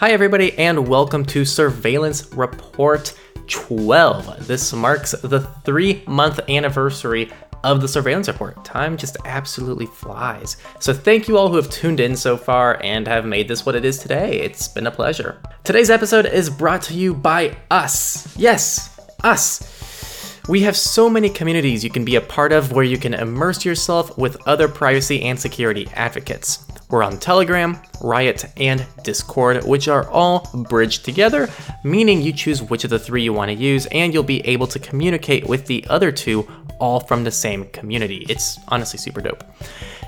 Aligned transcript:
Hi, 0.00 0.12
everybody, 0.12 0.56
and 0.56 0.88
welcome 0.88 1.26
to 1.26 1.44
Surveillance 1.44 2.32
Report 2.32 3.12
12. 3.48 4.46
This 4.46 4.72
marks 4.72 5.10
the 5.10 5.40
three 5.40 6.02
month 6.06 6.40
anniversary 6.48 7.30
of 7.64 7.82
the 7.82 7.86
Surveillance 7.86 8.26
Report. 8.26 8.64
Time 8.64 8.96
just 8.96 9.18
absolutely 9.26 9.84
flies. 9.84 10.56
So, 10.78 10.94
thank 10.94 11.28
you 11.28 11.36
all 11.36 11.50
who 11.50 11.56
have 11.56 11.68
tuned 11.68 12.00
in 12.00 12.16
so 12.16 12.38
far 12.38 12.82
and 12.82 13.06
have 13.06 13.26
made 13.26 13.46
this 13.46 13.66
what 13.66 13.74
it 13.74 13.84
is 13.84 13.98
today. 13.98 14.40
It's 14.40 14.68
been 14.68 14.86
a 14.86 14.90
pleasure. 14.90 15.38
Today's 15.64 15.90
episode 15.90 16.24
is 16.24 16.48
brought 16.48 16.80
to 16.84 16.94
you 16.94 17.12
by 17.12 17.58
us. 17.70 18.34
Yes, 18.38 18.98
us. 19.22 20.40
We 20.48 20.62
have 20.62 20.78
so 20.78 21.10
many 21.10 21.28
communities 21.28 21.84
you 21.84 21.90
can 21.90 22.06
be 22.06 22.16
a 22.16 22.22
part 22.22 22.52
of 22.52 22.72
where 22.72 22.86
you 22.86 22.96
can 22.96 23.12
immerse 23.12 23.66
yourself 23.66 24.16
with 24.16 24.48
other 24.48 24.66
privacy 24.66 25.20
and 25.24 25.38
security 25.38 25.88
advocates. 25.92 26.69
We're 26.90 27.04
on 27.04 27.18
Telegram, 27.18 27.78
Riot, 28.00 28.46
and 28.56 28.84
Discord, 29.04 29.64
which 29.64 29.86
are 29.86 30.08
all 30.10 30.50
bridged 30.68 31.04
together, 31.04 31.48
meaning 31.84 32.20
you 32.20 32.32
choose 32.32 32.62
which 32.62 32.82
of 32.82 32.90
the 32.90 32.98
three 32.98 33.22
you 33.22 33.32
want 33.32 33.50
to 33.50 33.54
use, 33.54 33.86
and 33.86 34.12
you'll 34.12 34.24
be 34.24 34.44
able 34.46 34.66
to 34.66 34.78
communicate 34.80 35.46
with 35.46 35.66
the 35.66 35.84
other 35.88 36.10
two 36.10 36.48
all 36.80 36.98
from 36.98 37.22
the 37.22 37.30
same 37.30 37.66
community. 37.66 38.26
It's 38.28 38.58
honestly 38.68 38.98
super 38.98 39.20
dope. 39.20 39.44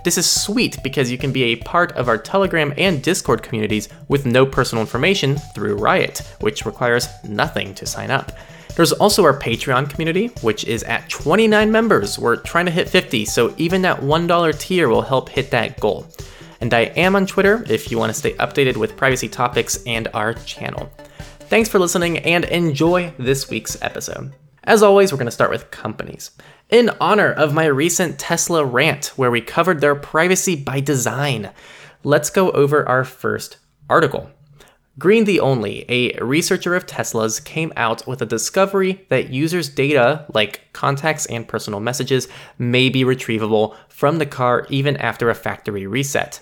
This 0.04 0.18
is 0.18 0.28
sweet 0.28 0.78
because 0.82 1.12
you 1.12 1.18
can 1.18 1.32
be 1.32 1.44
a 1.44 1.56
part 1.56 1.92
of 1.92 2.08
our 2.08 2.18
Telegram 2.18 2.74
and 2.76 3.00
Discord 3.00 3.44
communities 3.44 3.88
with 4.08 4.26
no 4.26 4.44
personal 4.44 4.82
information 4.82 5.36
through 5.54 5.76
Riot, 5.76 6.22
which 6.40 6.66
requires 6.66 7.06
nothing 7.22 7.74
to 7.76 7.86
sign 7.86 8.10
up. 8.10 8.32
There's 8.74 8.92
also 8.92 9.22
our 9.24 9.38
Patreon 9.38 9.88
community, 9.90 10.28
which 10.40 10.64
is 10.64 10.82
at 10.84 11.08
29 11.08 11.70
members. 11.70 12.18
We're 12.18 12.36
trying 12.36 12.66
to 12.66 12.72
hit 12.72 12.88
50, 12.88 13.26
so 13.26 13.54
even 13.58 13.82
that 13.82 14.00
$1 14.00 14.58
tier 14.58 14.88
will 14.88 15.02
help 15.02 15.28
hit 15.28 15.50
that 15.52 15.78
goal. 15.78 16.08
And 16.62 16.72
I 16.72 16.82
am 16.82 17.16
on 17.16 17.26
Twitter 17.26 17.64
if 17.68 17.90
you 17.90 17.98
want 17.98 18.10
to 18.10 18.18
stay 18.18 18.34
updated 18.34 18.76
with 18.76 18.96
privacy 18.96 19.28
topics 19.28 19.82
and 19.84 20.06
our 20.14 20.32
channel. 20.34 20.92
Thanks 21.48 21.68
for 21.68 21.80
listening 21.80 22.18
and 22.18 22.44
enjoy 22.44 23.12
this 23.18 23.50
week's 23.50 23.82
episode. 23.82 24.32
As 24.62 24.80
always, 24.80 25.10
we're 25.10 25.18
going 25.18 25.26
to 25.26 25.32
start 25.32 25.50
with 25.50 25.72
companies. 25.72 26.30
In 26.70 26.92
honor 27.00 27.32
of 27.32 27.52
my 27.52 27.64
recent 27.64 28.16
Tesla 28.16 28.64
rant, 28.64 29.06
where 29.16 29.32
we 29.32 29.40
covered 29.40 29.80
their 29.80 29.96
privacy 29.96 30.54
by 30.54 30.78
design, 30.78 31.50
let's 32.04 32.30
go 32.30 32.52
over 32.52 32.88
our 32.88 33.02
first 33.02 33.56
article. 33.90 34.30
Green 35.00 35.24
the 35.24 35.40
Only, 35.40 35.84
a 35.88 36.16
researcher 36.22 36.76
of 36.76 36.86
Tesla's, 36.86 37.40
came 37.40 37.72
out 37.76 38.06
with 38.06 38.22
a 38.22 38.26
discovery 38.26 39.04
that 39.08 39.30
users' 39.30 39.68
data, 39.68 40.26
like 40.32 40.72
contacts 40.72 41.26
and 41.26 41.48
personal 41.48 41.80
messages, 41.80 42.28
may 42.56 42.88
be 42.88 43.02
retrievable 43.02 43.74
from 43.88 44.18
the 44.18 44.26
car 44.26 44.64
even 44.70 44.96
after 44.98 45.28
a 45.28 45.34
factory 45.34 45.88
reset. 45.88 46.40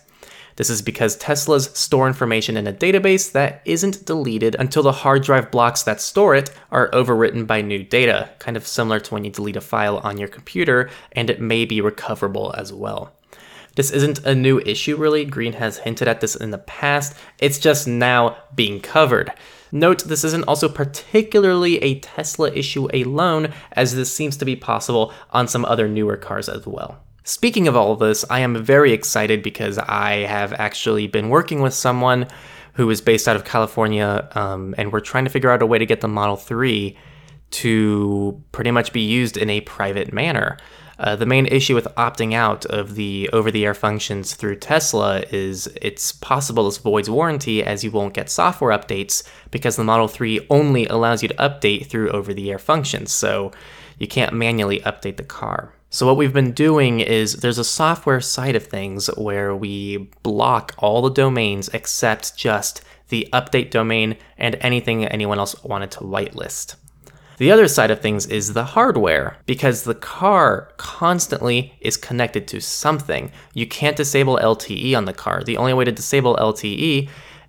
This 0.60 0.68
is 0.68 0.82
because 0.82 1.16
Teslas 1.16 1.74
store 1.74 2.06
information 2.06 2.58
in 2.58 2.66
a 2.66 2.72
database 2.74 3.32
that 3.32 3.62
isn't 3.64 4.04
deleted 4.04 4.56
until 4.58 4.82
the 4.82 4.92
hard 4.92 5.22
drive 5.22 5.50
blocks 5.50 5.84
that 5.84 6.02
store 6.02 6.34
it 6.34 6.50
are 6.70 6.90
overwritten 6.90 7.46
by 7.46 7.62
new 7.62 7.82
data, 7.82 8.28
kind 8.40 8.58
of 8.58 8.66
similar 8.66 9.00
to 9.00 9.14
when 9.14 9.24
you 9.24 9.30
delete 9.30 9.56
a 9.56 9.62
file 9.62 10.02
on 10.04 10.18
your 10.18 10.28
computer, 10.28 10.90
and 11.12 11.30
it 11.30 11.40
may 11.40 11.64
be 11.64 11.80
recoverable 11.80 12.54
as 12.58 12.74
well. 12.74 13.10
This 13.76 13.90
isn't 13.90 14.26
a 14.26 14.34
new 14.34 14.58
issue, 14.58 14.98
really. 14.98 15.24
Green 15.24 15.54
has 15.54 15.78
hinted 15.78 16.08
at 16.08 16.20
this 16.20 16.36
in 16.36 16.50
the 16.50 16.58
past. 16.58 17.16
It's 17.38 17.58
just 17.58 17.88
now 17.88 18.36
being 18.54 18.80
covered. 18.80 19.32
Note 19.72 20.04
this 20.04 20.24
isn't 20.24 20.44
also 20.46 20.68
particularly 20.68 21.78
a 21.78 22.00
Tesla 22.00 22.52
issue 22.52 22.86
alone, 22.92 23.54
as 23.72 23.94
this 23.94 24.14
seems 24.14 24.36
to 24.36 24.44
be 24.44 24.56
possible 24.56 25.14
on 25.30 25.48
some 25.48 25.64
other 25.64 25.88
newer 25.88 26.18
cars 26.18 26.50
as 26.50 26.66
well. 26.66 27.00
Speaking 27.30 27.68
of 27.68 27.76
all 27.76 27.92
of 27.92 28.00
this, 28.00 28.24
I 28.28 28.40
am 28.40 28.60
very 28.60 28.90
excited 28.90 29.40
because 29.40 29.78
I 29.78 30.24
have 30.26 30.52
actually 30.54 31.06
been 31.06 31.28
working 31.28 31.62
with 31.62 31.72
someone 31.72 32.26
who 32.72 32.90
is 32.90 33.00
based 33.00 33.28
out 33.28 33.36
of 33.36 33.44
California, 33.44 34.28
um, 34.34 34.74
and 34.76 34.92
we're 34.92 34.98
trying 34.98 35.22
to 35.26 35.30
figure 35.30 35.48
out 35.48 35.62
a 35.62 35.66
way 35.66 35.78
to 35.78 35.86
get 35.86 36.00
the 36.00 36.08
Model 36.08 36.34
3 36.34 36.98
to 37.52 38.42
pretty 38.50 38.72
much 38.72 38.92
be 38.92 39.02
used 39.02 39.36
in 39.36 39.48
a 39.48 39.60
private 39.60 40.12
manner. 40.12 40.58
Uh, 40.98 41.14
the 41.14 41.24
main 41.24 41.46
issue 41.46 41.76
with 41.76 41.86
opting 41.96 42.34
out 42.34 42.66
of 42.66 42.96
the 42.96 43.30
over 43.32 43.52
the 43.52 43.64
air 43.64 43.74
functions 43.74 44.34
through 44.34 44.56
Tesla 44.56 45.20
is 45.30 45.68
it's 45.80 46.10
possible 46.10 46.64
this 46.64 46.78
voids 46.78 47.08
warranty 47.08 47.62
as 47.62 47.84
you 47.84 47.92
won't 47.92 48.12
get 48.12 48.28
software 48.28 48.76
updates 48.76 49.22
because 49.52 49.76
the 49.76 49.84
Model 49.84 50.08
3 50.08 50.48
only 50.50 50.84
allows 50.86 51.22
you 51.22 51.28
to 51.28 51.34
update 51.34 51.86
through 51.86 52.10
over 52.10 52.34
the 52.34 52.50
air 52.50 52.58
functions, 52.58 53.12
so 53.12 53.52
you 54.00 54.08
can't 54.08 54.34
manually 54.34 54.80
update 54.80 55.16
the 55.16 55.22
car. 55.22 55.72
So, 55.92 56.06
what 56.06 56.16
we've 56.16 56.32
been 56.32 56.52
doing 56.52 57.00
is 57.00 57.34
there's 57.34 57.58
a 57.58 57.64
software 57.64 58.20
side 58.20 58.54
of 58.54 58.64
things 58.64 59.08
where 59.16 59.56
we 59.56 60.08
block 60.22 60.72
all 60.78 61.02
the 61.02 61.10
domains 61.10 61.68
except 61.70 62.36
just 62.36 62.82
the 63.08 63.28
update 63.32 63.72
domain 63.72 64.16
and 64.38 64.54
anything 64.60 65.04
anyone 65.04 65.40
else 65.40 65.64
wanted 65.64 65.90
to 65.90 65.98
whitelist. 65.98 66.76
The 67.38 67.50
other 67.50 67.66
side 67.66 67.90
of 67.90 68.00
things 68.00 68.26
is 68.26 68.52
the 68.52 68.66
hardware, 68.66 69.38
because 69.46 69.82
the 69.82 69.96
car 69.96 70.72
constantly 70.76 71.74
is 71.80 71.96
connected 71.96 72.46
to 72.48 72.60
something. 72.60 73.32
You 73.54 73.66
can't 73.66 73.96
disable 73.96 74.38
LTE 74.40 74.96
on 74.96 75.06
the 75.06 75.12
car. 75.12 75.42
The 75.42 75.56
only 75.56 75.74
way 75.74 75.84
to 75.86 75.90
disable 75.90 76.36
LTE 76.36 77.08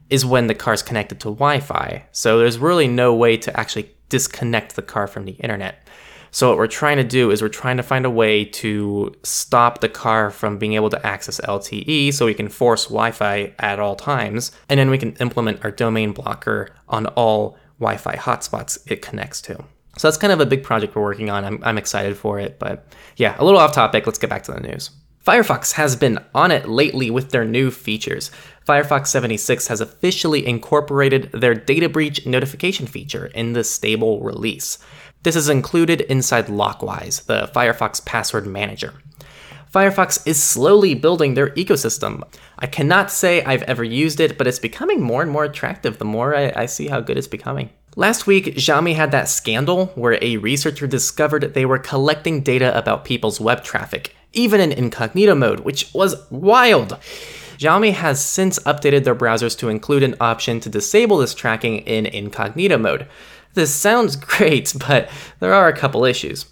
is 0.10 0.26
when 0.26 0.48
the 0.48 0.56
car 0.56 0.74
is 0.74 0.82
connected 0.82 1.20
to 1.20 1.26
Wi 1.26 1.60
Fi. 1.60 2.06
So 2.12 2.40
there's 2.40 2.58
really 2.58 2.88
no 2.88 3.14
way 3.14 3.38
to 3.38 3.60
actually 3.60 3.92
disconnect 4.10 4.76
the 4.76 4.82
car 4.82 5.06
from 5.06 5.26
the 5.26 5.34
internet. 5.34 5.88
So 6.34 6.48
what 6.48 6.58
we're 6.58 6.68
trying 6.68 6.98
to 6.98 7.04
do 7.04 7.30
is 7.30 7.42
we're 7.42 7.50
trying 7.50 7.78
to 7.78 7.84
find 7.84 8.06
a 8.06 8.10
way 8.10 8.46
to 8.46 9.14
stop 9.24 9.82
the 9.82 9.90
car 9.90 10.32
from 10.32 10.58
being 10.58 10.74
able 10.74 10.90
to 10.90 11.06
access 11.06 11.42
LTE 11.42 12.14
so 12.14 12.26
we 12.26 12.34
can 12.34 12.48
force 12.48 12.86
Wi-Fi 12.86 13.54
at 13.60 13.80
all 13.80 13.98
times 13.98 14.54
and 14.70 14.80
then 14.80 14.90
we 14.90 14.98
can 14.98 15.14
implement 15.18 15.64
our 15.66 15.72
domain 15.72 16.14
blocker 16.14 16.70
on 16.88 17.06
all 17.08 17.58
Wi-Fi 17.80 18.16
hotspots 18.16 18.80
it 18.90 19.02
connects 19.02 19.42
to. 19.42 19.56
So 19.98 20.08
that's 20.08 20.18
kind 20.18 20.32
of 20.32 20.40
a 20.40 20.46
big 20.46 20.64
project 20.64 20.96
we're 20.96 21.02
working 21.02 21.30
on. 21.30 21.44
I'm, 21.44 21.62
I'm 21.64 21.78
excited 21.78 22.16
for 22.16 22.40
it. 22.40 22.60
But 22.60 22.88
yeah, 23.18 23.36
a 23.38 23.44
little 23.44 23.60
off 23.60 23.74
topic. 23.74 24.06
Let's 24.06 24.20
get 24.20 24.30
back 24.30 24.44
to 24.44 24.54
the 24.54 24.62
news. 24.62 24.90
Firefox 25.26 25.74
has 25.74 25.96
been 25.96 26.18
on 26.34 26.50
it 26.50 26.68
lately 26.68 27.12
with 27.12 27.30
their 27.30 27.46
new 27.46 27.70
features. 27.70 28.32
Firefox 28.68 29.08
76 29.08 29.68
has 29.68 29.82
officially 29.82 30.46
incorporated 30.48 31.32
their 31.32 31.54
data 31.54 31.90
breach 31.90 32.26
notification 32.26 32.88
feature 32.88 33.28
in 33.28 33.54
the 33.54 33.64
stable 33.64 34.22
release. 34.22 34.80
This 35.24 35.36
is 35.36 35.50
included 35.50 36.02
inside 36.02 36.50
Lockwise, 36.50 37.22
the 37.22 37.52
Firefox 37.54 38.04
password 38.04 38.48
manager. 38.48 38.96
Firefox 39.72 40.26
is 40.28 40.42
slowly 40.42 40.96
building 40.96 41.36
their 41.36 41.52
ecosystem. 41.52 42.24
I 42.58 42.66
cannot 42.66 43.12
say 43.12 43.44
I've 43.44 43.62
ever 43.64 43.84
used 43.84 44.20
it, 44.20 44.38
but 44.38 44.48
it's 44.48 44.58
becoming 44.58 45.00
more 45.00 45.22
and 45.22 45.30
more 45.30 45.44
attractive 45.44 46.00
the 46.00 46.06
more 46.06 46.36
I, 46.36 46.52
I 46.56 46.66
see 46.66 46.88
how 46.88 47.02
good 47.02 47.18
it's 47.18 47.28
becoming. 47.28 47.70
Last 47.96 48.26
week, 48.26 48.56
Xiaomi 48.56 48.96
had 48.96 49.12
that 49.12 49.30
scandal 49.30 49.88
where 49.96 50.18
a 50.24 50.38
researcher 50.38 50.88
discovered 50.88 51.54
they 51.54 51.66
were 51.66 51.78
collecting 51.78 52.42
data 52.42 52.76
about 52.76 53.06
people's 53.06 53.40
web 53.40 53.64
traffic, 53.64 54.16
even 54.34 54.60
in 54.60 54.72
incognito 54.72 55.36
mode, 55.36 55.60
which 55.60 55.94
was 55.94 56.16
wild. 56.32 56.98
Xiaomi 57.58 57.94
has 57.94 58.24
since 58.26 58.58
updated 58.60 59.04
their 59.04 59.14
browsers 59.14 59.56
to 59.60 59.70
include 59.70 60.02
an 60.02 60.16
option 60.20 60.60
to 60.62 60.70
disable 60.70 61.18
this 61.20 61.36
tracking 61.36 61.80
in 61.80 62.08
incognito 62.08 62.80
mode. 62.80 63.08
This 63.54 63.74
sounds 63.74 64.16
great, 64.18 64.74
but 64.88 65.10
there 65.40 65.54
are 65.54 65.68
a 65.68 65.78
couple 65.78 66.06
issues. 66.06 66.46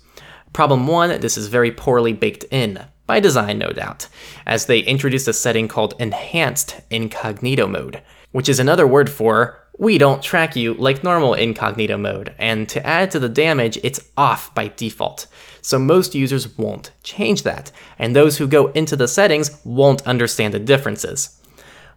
Problem 0.54 0.88
one, 0.88 1.20
this 1.22 1.38
is 1.38 1.48
very 1.48 1.72
poorly 1.72 2.14
baked 2.14 2.44
in, 2.52 2.86
by 3.06 3.20
design 3.20 3.58
no 3.58 3.70
doubt, 3.70 4.08
as 4.46 4.66
they 4.66 4.80
introduced 4.80 5.28
a 5.28 5.34
setting 5.34 5.68
called 5.68 5.94
Enhanced 6.00 6.82
Incognito 6.90 7.68
Mode, 7.68 8.02
which 8.32 8.50
is 8.50 8.60
another 8.60 8.88
word 8.88 9.10
for 9.10 9.60
we 9.80 9.98
don't 9.98 10.22
track 10.22 10.58
you 10.58 10.74
like 10.74 11.06
normal 11.06 11.34
incognito 11.34 11.98
mode, 11.98 12.36
and 12.38 12.68
to 12.68 12.86
add 12.86 13.10
to 13.12 13.20
the 13.20 13.30
damage, 13.30 13.80
it's 13.82 14.02
off 14.18 14.54
by 14.54 14.68
default. 14.68 15.26
So 15.62 15.80
most 15.80 16.14
users 16.14 16.58
won't 16.58 16.92
change 17.02 17.44
that, 17.44 17.72
and 17.98 18.14
those 18.14 18.38
who 18.38 18.46
go 18.46 18.68
into 18.68 18.98
the 18.98 19.08
settings 19.08 19.58
won't 19.64 20.06
understand 20.06 20.54
the 20.54 20.60
differences. 20.60 21.39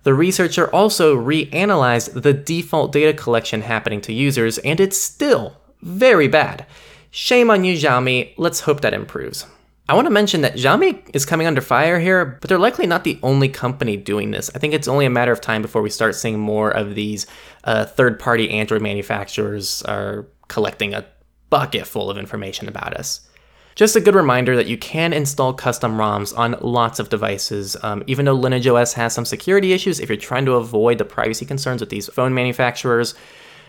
The 0.02 0.14
researcher 0.14 0.72
also 0.74 1.16
reanalyzed 1.16 2.22
the 2.22 2.32
default 2.32 2.92
data 2.92 3.12
collection 3.12 3.62
happening 3.62 4.00
to 4.02 4.12
users, 4.12 4.58
and 4.58 4.80
it's 4.80 4.98
still 4.98 5.56
very 5.80 6.28
bad. 6.28 6.66
Shame 7.10 7.50
on 7.50 7.64
you, 7.64 7.76
Xiaomi. 7.76 8.34
Let's 8.36 8.60
hope 8.60 8.80
that 8.80 8.94
improves. 8.94 9.46
I 9.88 9.94
want 9.94 10.06
to 10.06 10.12
mention 10.12 10.40
that 10.42 10.54
Xiaomi 10.54 11.10
is 11.12 11.26
coming 11.26 11.46
under 11.46 11.60
fire 11.60 12.00
here, 12.00 12.38
but 12.40 12.48
they're 12.48 12.58
likely 12.58 12.86
not 12.86 13.04
the 13.04 13.18
only 13.22 13.48
company 13.48 13.96
doing 13.96 14.30
this. 14.30 14.50
I 14.54 14.58
think 14.58 14.74
it's 14.74 14.88
only 14.88 15.06
a 15.06 15.10
matter 15.10 15.32
of 15.32 15.40
time 15.40 15.60
before 15.60 15.82
we 15.82 15.90
start 15.90 16.14
seeing 16.14 16.38
more 16.38 16.70
of 16.70 16.94
these 16.94 17.26
uh, 17.64 17.84
third-party 17.84 18.50
Android 18.50 18.80
manufacturers 18.80 19.82
are 19.82 20.26
collecting 20.48 20.94
a 20.94 21.04
bucket 21.50 21.86
full 21.86 22.10
of 22.10 22.16
information 22.16 22.68
about 22.68 22.94
us. 22.94 23.28
Just 23.74 23.96
a 23.96 24.00
good 24.00 24.14
reminder 24.14 24.54
that 24.56 24.66
you 24.66 24.76
can 24.76 25.12
install 25.12 25.54
custom 25.54 25.96
ROMs 25.96 26.36
on 26.36 26.56
lots 26.60 26.98
of 26.98 27.08
devices. 27.08 27.76
Um, 27.82 28.04
even 28.06 28.26
though 28.26 28.34
Lineage 28.34 28.66
OS 28.66 28.92
has 28.94 29.14
some 29.14 29.24
security 29.24 29.72
issues, 29.72 29.98
if 29.98 30.08
you're 30.08 30.16
trying 30.16 30.44
to 30.44 30.52
avoid 30.52 30.98
the 30.98 31.04
privacy 31.04 31.46
concerns 31.46 31.80
with 31.80 31.90
these 31.90 32.08
phone 32.08 32.34
manufacturers, 32.34 33.14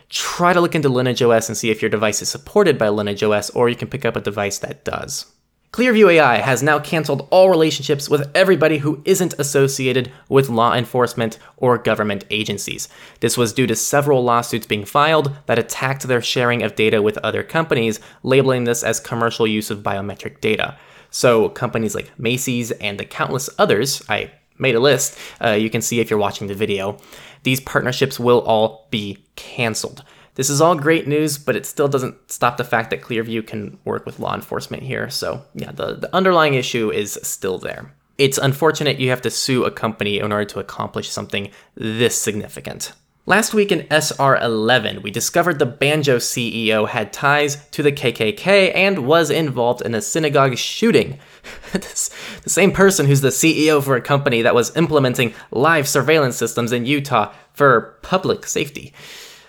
try 0.10 0.52
to 0.52 0.60
look 0.60 0.76
into 0.76 0.90
Lineage 0.90 1.22
OS 1.22 1.48
and 1.48 1.58
see 1.58 1.70
if 1.70 1.82
your 1.82 1.90
device 1.90 2.22
is 2.22 2.30
supported 2.30 2.78
by 2.78 2.90
Lineage 2.90 3.24
OS, 3.24 3.50
or 3.52 3.70
you 3.70 3.76
can 3.76 3.88
pick 3.88 4.04
up 4.04 4.16
a 4.16 4.22
device 4.22 4.60
that 4.60 4.84
does. 4.84 5.33
Clearview 5.74 6.14
AI 6.14 6.38
has 6.38 6.62
now 6.62 6.78
canceled 6.78 7.28
all 7.32 7.50
relationships 7.50 8.08
with 8.08 8.30
everybody 8.36 8.78
who 8.78 9.02
isn't 9.06 9.34
associated 9.40 10.12
with 10.30 10.48
law 10.48 10.76
enforcement 10.76 11.40
or 11.58 11.80
government 11.80 12.26
agencies. 12.30 12.88
This 13.22 13.40
was 13.40 13.54
due 13.54 13.66
to 13.66 13.76
several 13.76 14.24
lawsuits 14.24 14.68
being 14.68 14.86
filed 14.86 15.36
that 15.48 15.58
attacked 15.58 16.04
their 16.04 16.22
sharing 16.22 16.62
of 16.62 16.76
data 16.76 17.02
with 17.02 17.18
other 17.18 17.42
companies, 17.42 18.00
labeling 18.22 18.66
this 18.66 18.84
as 18.84 19.00
commercial 19.00 19.48
use 19.48 19.72
of 19.72 19.82
biometric 19.82 20.42
data. 20.42 20.78
So, 21.10 21.50
companies 21.50 21.96
like 21.96 22.12
Macy's 22.20 22.70
and 22.70 23.00
the 23.00 23.06
countless 23.06 23.50
others, 23.58 24.04
I 24.08 24.30
made 24.60 24.76
a 24.76 24.80
list, 24.80 25.18
uh, 25.44 25.54
you 25.54 25.72
can 25.72 25.82
see 25.82 26.00
if 26.00 26.12
you're 26.12 26.20
watching 26.20 26.46
the 26.46 26.54
video, 26.54 27.00
these 27.42 27.60
partnerships 27.60 28.20
will 28.20 28.42
all 28.42 28.88
be 28.92 29.26
canceled. 29.36 30.04
This 30.36 30.50
is 30.50 30.62
all 30.62 30.76
great 30.76 31.08
news, 31.08 31.38
but 31.38 31.56
it 31.56 31.66
still 31.66 31.88
doesn't 31.88 32.32
stop 32.32 32.58
the 32.58 32.64
fact 32.64 32.90
that 32.90 33.02
Clearview 33.02 33.46
can 33.46 33.78
work 33.86 34.06
with 34.06 34.20
law 34.20 34.34
enforcement 34.34 34.84
here. 34.84 35.10
So, 35.10 35.44
yeah, 35.54 35.72
the, 35.72 35.96
the 35.96 36.16
underlying 36.16 36.56
issue 36.56 36.92
is 36.92 37.20
still 37.22 37.60
there. 37.60 37.94
It's 38.18 38.38
unfortunate 38.38 39.00
you 39.00 39.10
have 39.10 39.22
to 39.24 39.30
sue 39.30 39.66
a 39.66 39.72
company 39.72 40.20
in 40.20 40.32
order 40.32 40.46
to 40.46 40.60
accomplish 40.60 41.10
something 41.10 41.52
this 41.76 42.20
significant. 42.20 42.94
Last 43.26 43.54
week 43.54 43.72
in 43.72 43.88
SR11, 43.88 45.02
we 45.02 45.10
discovered 45.10 45.58
the 45.58 45.66
Banjo 45.66 46.18
CEO 46.18 46.90
had 46.90 47.14
ties 47.14 47.66
to 47.70 47.82
the 47.82 47.92
KKK 47.92 48.76
and 48.76 49.08
was 49.08 49.30
involved 49.30 49.82
in 49.82 49.96
a 49.96 50.02
synagogue 50.02 50.58
shooting. 50.58 51.20
the 51.72 52.50
same 52.50 52.74
person 52.74 53.06
who's 53.06 53.22
the 53.22 53.30
CEO 53.30 53.82
for 53.82 53.96
a 53.96 54.02
company 54.02 54.42
that 54.42 54.54
was 54.54 54.76
implementing 54.76 55.34
live 55.52 55.88
surveillance 55.88 56.36
systems 56.36 56.74
in 56.74 56.86
Utah 56.86 57.32
for 57.54 57.98
public 58.02 58.46
safety. 58.46 58.94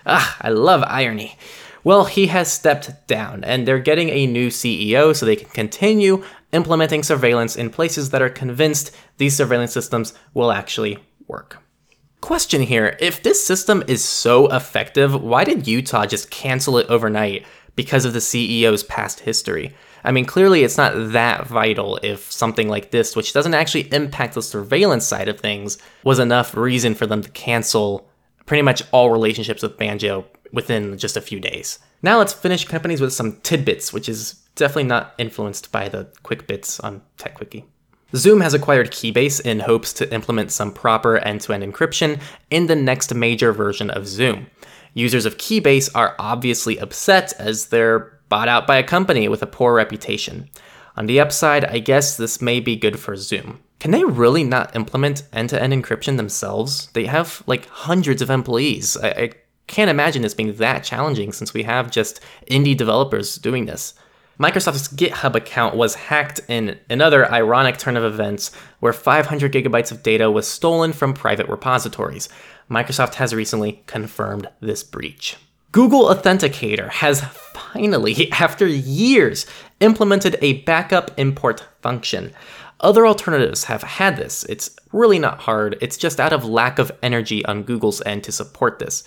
Ah, 0.06 0.36
I 0.40 0.50
love 0.50 0.82
irony. 0.86 1.36
Well, 1.82 2.06
he 2.06 2.28
has 2.28 2.50
stepped 2.50 3.06
down, 3.06 3.44
and 3.44 3.68
they're 3.68 3.78
getting 3.78 4.08
a 4.08 4.26
new 4.26 4.48
CEO 4.48 5.14
so 5.14 5.26
they 5.26 5.36
can 5.36 5.50
continue 5.50 6.24
implementing 6.52 7.02
surveillance 7.02 7.56
in 7.56 7.68
places 7.68 8.10
that 8.10 8.22
are 8.22 8.30
convinced 8.30 8.94
these 9.18 9.36
surveillance 9.36 9.72
systems 9.72 10.14
will 10.32 10.50
actually 10.50 10.98
work. 11.26 11.62
Question 12.22 12.62
here 12.62 12.96
if 13.00 13.22
this 13.22 13.46
system 13.46 13.84
is 13.86 14.02
so 14.02 14.46
effective, 14.48 15.20
why 15.20 15.44
did 15.44 15.66
Utah 15.66 16.06
just 16.06 16.30
cancel 16.30 16.78
it 16.78 16.88
overnight 16.88 17.44
because 17.76 18.06
of 18.06 18.14
the 18.14 18.18
CEO's 18.20 18.82
past 18.84 19.20
history? 19.20 19.74
I 20.04 20.10
mean, 20.10 20.24
clearly 20.24 20.64
it's 20.64 20.78
not 20.78 21.12
that 21.12 21.46
vital 21.46 21.98
if 22.02 22.32
something 22.32 22.68
like 22.68 22.90
this, 22.90 23.14
which 23.14 23.34
doesn't 23.34 23.52
actually 23.52 23.92
impact 23.92 24.34
the 24.34 24.42
surveillance 24.42 25.06
side 25.06 25.28
of 25.28 25.38
things, 25.40 25.76
was 26.02 26.18
enough 26.18 26.56
reason 26.56 26.94
for 26.94 27.06
them 27.06 27.20
to 27.20 27.30
cancel 27.30 28.08
pretty 28.46 28.62
much 28.62 28.82
all 28.92 29.10
relationships 29.10 29.62
with 29.62 29.78
Banjo 29.78 30.26
within 30.52 30.96
just 30.98 31.16
a 31.16 31.20
few 31.20 31.40
days. 31.40 31.78
Now 32.02 32.18
let's 32.18 32.32
finish 32.32 32.64
companies 32.64 33.00
with 33.00 33.12
some 33.12 33.40
tidbits, 33.42 33.92
which 33.92 34.08
is 34.08 34.34
definitely 34.54 34.84
not 34.84 35.14
influenced 35.18 35.72
by 35.72 35.88
the 35.88 36.08
quick 36.22 36.46
bits 36.46 36.78
on 36.80 37.02
TechWiki. 37.18 37.64
Zoom 38.14 38.40
has 38.42 38.54
acquired 38.54 38.92
Keybase 38.92 39.40
in 39.40 39.60
hopes 39.60 39.92
to 39.94 40.12
implement 40.14 40.52
some 40.52 40.72
proper 40.72 41.18
end 41.18 41.40
to 41.42 41.52
end 41.52 41.64
encryption 41.64 42.20
in 42.50 42.66
the 42.66 42.76
next 42.76 43.12
major 43.12 43.52
version 43.52 43.90
of 43.90 44.06
Zoom. 44.06 44.46
Users 44.92 45.26
of 45.26 45.36
Keybase 45.36 45.90
are 45.94 46.14
obviously 46.20 46.78
upset 46.78 47.32
as 47.40 47.66
they're 47.66 48.20
bought 48.28 48.48
out 48.48 48.66
by 48.66 48.76
a 48.76 48.84
company 48.84 49.28
with 49.28 49.42
a 49.42 49.46
poor 49.46 49.74
reputation. 49.74 50.48
On 50.96 51.06
the 51.06 51.18
upside, 51.18 51.64
I 51.64 51.80
guess 51.80 52.16
this 52.16 52.40
may 52.40 52.60
be 52.60 52.76
good 52.76 53.00
for 53.00 53.16
Zoom. 53.16 53.60
Can 53.84 53.90
they 53.90 54.02
really 54.02 54.44
not 54.44 54.74
implement 54.74 55.24
end 55.30 55.50
to 55.50 55.62
end 55.62 55.74
encryption 55.74 56.16
themselves? 56.16 56.86
They 56.94 57.04
have 57.04 57.42
like 57.46 57.66
hundreds 57.66 58.22
of 58.22 58.30
employees. 58.30 58.96
I, 58.96 59.08
I 59.08 59.30
can't 59.66 59.90
imagine 59.90 60.22
this 60.22 60.32
being 60.32 60.54
that 60.54 60.84
challenging 60.84 61.32
since 61.32 61.52
we 61.52 61.64
have 61.64 61.90
just 61.90 62.20
indie 62.50 62.74
developers 62.74 63.36
doing 63.36 63.66
this. 63.66 63.92
Microsoft's 64.40 64.88
GitHub 64.88 65.34
account 65.34 65.76
was 65.76 65.96
hacked 65.96 66.40
in 66.48 66.78
another 66.88 67.30
ironic 67.30 67.76
turn 67.76 67.98
of 67.98 68.04
events 68.04 68.54
where 68.80 68.94
500 68.94 69.52
gigabytes 69.52 69.92
of 69.92 70.02
data 70.02 70.30
was 70.30 70.48
stolen 70.48 70.94
from 70.94 71.12
private 71.12 71.48
repositories. 71.50 72.30
Microsoft 72.70 73.16
has 73.16 73.34
recently 73.34 73.82
confirmed 73.86 74.48
this 74.60 74.82
breach. 74.82 75.36
Google 75.72 76.04
Authenticator 76.04 76.88
has 76.88 77.20
finally, 77.52 78.32
after 78.40 78.66
years, 78.66 79.44
implemented 79.80 80.38
a 80.40 80.62
backup 80.62 81.10
import 81.18 81.66
function. 81.82 82.32
Other 82.80 83.06
alternatives 83.06 83.64
have 83.64 83.82
had 83.82 84.16
this. 84.16 84.44
It's 84.44 84.76
really 84.92 85.18
not 85.18 85.40
hard, 85.40 85.78
it's 85.80 85.96
just 85.96 86.20
out 86.20 86.32
of 86.32 86.44
lack 86.44 86.78
of 86.78 86.92
energy 87.02 87.44
on 87.44 87.62
Google's 87.62 88.02
end 88.04 88.24
to 88.24 88.32
support 88.32 88.78
this. 88.78 89.04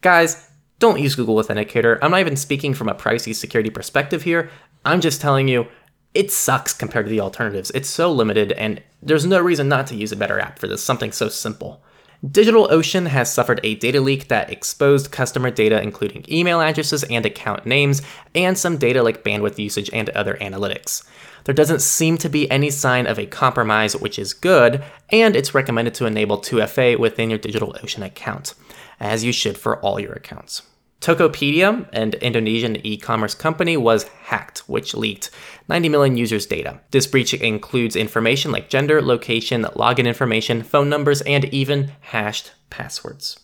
Guys, 0.00 0.48
don't 0.78 1.00
use 1.00 1.16
Google 1.16 1.36
Authenticator. 1.36 1.98
I'm 2.00 2.12
not 2.12 2.20
even 2.20 2.36
speaking 2.36 2.72
from 2.72 2.88
a 2.88 2.94
privacy 2.94 3.32
security 3.32 3.70
perspective 3.70 4.22
here. 4.22 4.50
I'm 4.84 5.00
just 5.00 5.20
telling 5.20 5.48
you, 5.48 5.66
it 6.14 6.30
sucks 6.30 6.72
compared 6.72 7.06
to 7.06 7.10
the 7.10 7.20
alternatives. 7.20 7.70
It's 7.74 7.88
so 7.88 8.10
limited, 8.12 8.52
and 8.52 8.82
there's 9.02 9.26
no 9.26 9.40
reason 9.40 9.68
not 9.68 9.88
to 9.88 9.96
use 9.96 10.12
a 10.12 10.16
better 10.16 10.38
app 10.38 10.58
for 10.58 10.66
this, 10.68 10.82
something 10.82 11.12
so 11.12 11.28
simple. 11.28 11.82
DigitalOcean 12.26 13.06
has 13.06 13.32
suffered 13.32 13.60
a 13.62 13.76
data 13.76 14.00
leak 14.00 14.28
that 14.28 14.50
exposed 14.50 15.12
customer 15.12 15.50
data, 15.50 15.80
including 15.80 16.24
email 16.28 16.60
addresses 16.60 17.04
and 17.04 17.24
account 17.24 17.66
names, 17.66 18.02
and 18.34 18.58
some 18.58 18.76
data 18.76 19.02
like 19.02 19.22
bandwidth 19.22 19.58
usage 19.58 19.90
and 19.92 20.10
other 20.10 20.34
analytics. 20.40 21.06
There 21.48 21.54
doesn't 21.54 21.80
seem 21.80 22.18
to 22.18 22.28
be 22.28 22.50
any 22.50 22.68
sign 22.68 23.06
of 23.06 23.18
a 23.18 23.24
compromise, 23.24 23.96
which 23.96 24.18
is 24.18 24.34
good, 24.34 24.84
and 25.08 25.34
it's 25.34 25.54
recommended 25.54 25.94
to 25.94 26.04
enable 26.04 26.36
2FA 26.36 26.98
within 26.98 27.30
your 27.30 27.38
DigitalOcean 27.38 28.04
account, 28.04 28.52
as 29.00 29.24
you 29.24 29.32
should 29.32 29.56
for 29.56 29.80
all 29.80 29.98
your 29.98 30.12
accounts. 30.12 30.60
Tokopedia, 31.00 31.88
an 31.94 32.12
Indonesian 32.20 32.76
e 32.84 32.98
commerce 32.98 33.34
company, 33.34 33.78
was 33.78 34.02
hacked, 34.24 34.68
which 34.68 34.92
leaked 34.92 35.30
90 35.70 35.88
million 35.88 36.18
users' 36.18 36.44
data. 36.44 36.80
This 36.90 37.06
breach 37.06 37.32
includes 37.32 37.96
information 37.96 38.52
like 38.52 38.68
gender, 38.68 39.00
location, 39.00 39.62
login 39.74 40.06
information, 40.06 40.62
phone 40.62 40.90
numbers, 40.90 41.22
and 41.22 41.46
even 41.46 41.92
hashed 42.02 42.52
passwords. 42.68 43.40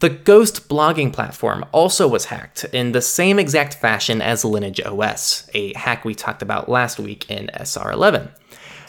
The 0.00 0.10
Ghost 0.10 0.68
blogging 0.68 1.10
platform 1.10 1.64
also 1.72 2.06
was 2.06 2.26
hacked 2.26 2.64
in 2.64 2.92
the 2.92 3.00
same 3.00 3.38
exact 3.38 3.74
fashion 3.74 4.20
as 4.20 4.44
Lineage 4.44 4.80
OS, 4.82 5.48
a 5.54 5.72
hack 5.72 6.04
we 6.04 6.14
talked 6.14 6.42
about 6.42 6.68
last 6.68 6.98
week 6.98 7.30
in 7.30 7.46
SR11. 7.54 8.28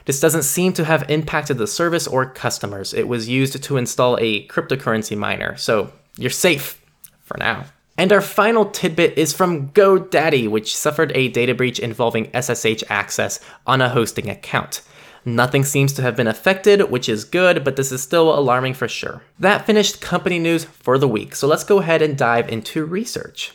This 0.04 0.20
doesn't 0.20 0.44
seem 0.44 0.74
to 0.74 0.84
have 0.84 1.10
impacted 1.10 1.58
the 1.58 1.68
service 1.68 2.08
or 2.08 2.26
customers. 2.26 2.94
It 2.94 3.08
was 3.08 3.30
used 3.30 3.62
to 3.64 3.78
install 3.78 4.18
a 4.20 4.48
cryptocurrency 4.48 5.18
miner, 5.18 5.56
so 5.56 5.94
you're 6.18 6.30
safe 6.30 6.82
for 7.22 7.38
now. 7.38 7.64
And 7.98 8.12
our 8.12 8.22
final 8.22 8.66
tidbit 8.66 9.18
is 9.18 9.34
from 9.34 9.70
GoDaddy, 9.70 10.50
which 10.50 10.76
suffered 10.76 11.14
a 11.16 11.30
data 11.30 11.56
breach 11.56 11.80
involving 11.80 12.30
SSH 12.34 12.84
access 12.90 13.40
on 13.66 13.80
a 13.80 13.90
hosting 13.90 14.30
account. 14.30 14.82
Nothing 15.28 15.66
seems 15.66 15.92
to 15.92 16.02
have 16.04 16.16
been 16.16 16.28
affected, 16.28 16.90
which 16.90 17.10
is 17.10 17.26
good, 17.26 17.66
but 17.66 17.76
this 17.76 17.92
is 17.92 18.02
still 18.02 18.34
alarming 18.34 18.76
for 18.76 18.88
sure. 18.88 19.24
That 19.38 19.66
finished 19.66 20.00
company 20.00 20.40
news 20.40 20.64
for 20.64 20.98
the 20.98 21.08
week, 21.08 21.36
so 21.36 21.48
let's 21.48 21.66
go 21.66 21.80
ahead 21.80 22.02
and 22.02 22.18
dive 22.18 22.48
into 22.48 22.86
research. 22.86 23.52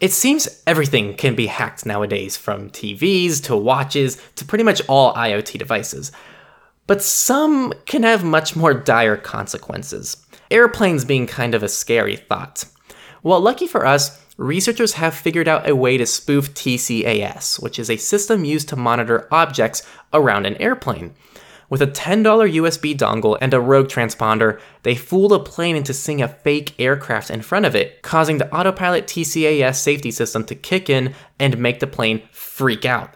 It 0.00 0.10
seems 0.10 0.62
everything 0.66 1.16
can 1.18 1.34
be 1.34 1.48
hacked 1.48 1.84
nowadays, 1.84 2.38
from 2.38 2.70
TVs 2.70 3.42
to 3.42 3.54
watches 3.54 4.16
to 4.36 4.46
pretty 4.46 4.64
much 4.64 4.80
all 4.88 5.12
IoT 5.12 5.58
devices. 5.58 6.12
But 6.86 7.02
some 7.02 7.74
can 7.84 8.02
have 8.04 8.24
much 8.24 8.56
more 8.56 8.72
dire 8.72 9.18
consequences 9.18 10.24
airplanes 10.50 11.04
being 11.04 11.26
kind 11.26 11.54
of 11.54 11.62
a 11.62 11.68
scary 11.68 12.16
thought. 12.16 12.64
Well, 13.22 13.40
lucky 13.40 13.66
for 13.66 13.84
us, 13.84 14.18
researchers 14.40 14.94
have 14.94 15.14
figured 15.14 15.46
out 15.46 15.68
a 15.68 15.76
way 15.76 15.98
to 15.98 16.06
spoof 16.06 16.54
TCAS, 16.54 17.62
which 17.62 17.78
is 17.78 17.90
a 17.90 17.98
system 17.98 18.44
used 18.44 18.70
to 18.70 18.76
monitor 18.76 19.28
objects 19.30 19.82
around 20.14 20.46
an 20.46 20.56
airplane. 20.56 21.14
With 21.68 21.82
a 21.82 21.86
$10 21.86 22.24
USB 22.24 22.96
dongle 22.96 23.36
and 23.40 23.52
a 23.52 23.60
rogue 23.60 23.88
transponder, 23.88 24.58
they 24.82 24.94
fooled 24.94 25.32
a 25.32 25.38
plane 25.38 25.76
into 25.76 25.92
seeing 25.92 26.22
a 26.22 26.28
fake 26.28 26.74
aircraft 26.80 27.30
in 27.30 27.42
front 27.42 27.66
of 27.66 27.76
it, 27.76 28.00
causing 28.00 28.38
the 28.38 28.52
autopilot 28.52 29.06
TCAS 29.06 29.76
safety 29.76 30.10
system 30.10 30.42
to 30.46 30.54
kick 30.54 30.88
in 30.88 31.14
and 31.38 31.58
make 31.58 31.78
the 31.78 31.86
plane 31.86 32.22
freak 32.32 32.86
out. 32.86 33.14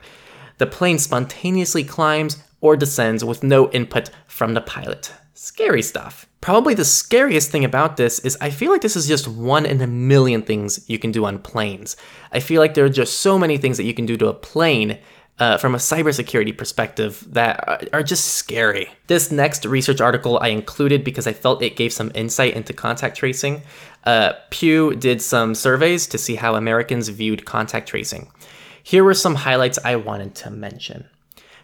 The 0.59 0.67
plane 0.67 0.99
spontaneously 0.99 1.85
climbs 1.85 2.45
or 2.61 2.77
descends 2.77 3.25
with 3.25 3.43
no 3.43 3.71
input 3.71 4.11
from 4.27 4.53
the 4.53 4.61
pilot. 4.61 5.11
Scary 5.33 5.83
stuff. 5.83 6.27
Probably 6.45 6.75
the 6.75 6.85
scariest 6.85 7.51
thing 7.51 7.65
about 7.65 7.97
this 7.97 8.19
is 8.19 8.37
I 8.39 8.51
feel 8.51 8.71
like 8.71 8.83
this 8.83 8.97
is 8.97 9.09
just 9.09 9.27
one 9.27 9.65
in 9.65 9.81
a 9.81 9.87
million 9.87 10.43
things 10.43 10.85
you 10.91 10.99
can 10.99 11.11
do 11.11 11.25
on 11.25 11.39
planes. 11.39 11.97
I 12.33 12.41
feel 12.41 12.61
like 12.61 12.75
there 12.75 12.85
are 12.85 12.91
just 12.91 13.21
so 13.21 13.39
many 13.39 13.57
things 13.57 13.79
that 13.79 13.85
you 13.85 13.95
can 13.95 14.05
do 14.05 14.19
to 14.19 14.29
a 14.29 14.35
plane 14.35 14.99
uh, 15.39 15.57
from 15.57 15.75
a 15.75 15.79
cybersecurity 15.79 16.55
perspective 16.55 17.27
that 17.31 17.89
are 17.95 18.03
just 18.03 18.27
scary. 18.35 18.91
This 19.07 19.33
next 19.33 19.65
research 19.65 20.03
article 20.03 20.39
I 20.39 20.49
included 20.49 21.03
because 21.03 21.27
I 21.27 21.33
felt 21.33 21.63
it 21.63 21.77
gave 21.77 21.95
some 21.95 22.13
insight 22.15 22.53
into 22.53 22.75
contact 22.75 23.17
tracing. 23.17 23.63
Uh, 24.05 24.35
Pew 24.51 24.95
did 24.95 25.23
some 25.23 25.55
surveys 25.55 26.07
to 26.09 26.19
see 26.19 26.35
how 26.35 26.57
Americans 26.57 27.09
viewed 27.09 27.47
contact 27.47 27.89
tracing. 27.89 28.31
Here 28.83 29.03
were 29.03 29.15
some 29.15 29.37
highlights 29.37 29.79
I 29.83 29.97
wanted 29.97 30.35
to 30.35 30.51
mention. 30.51 31.09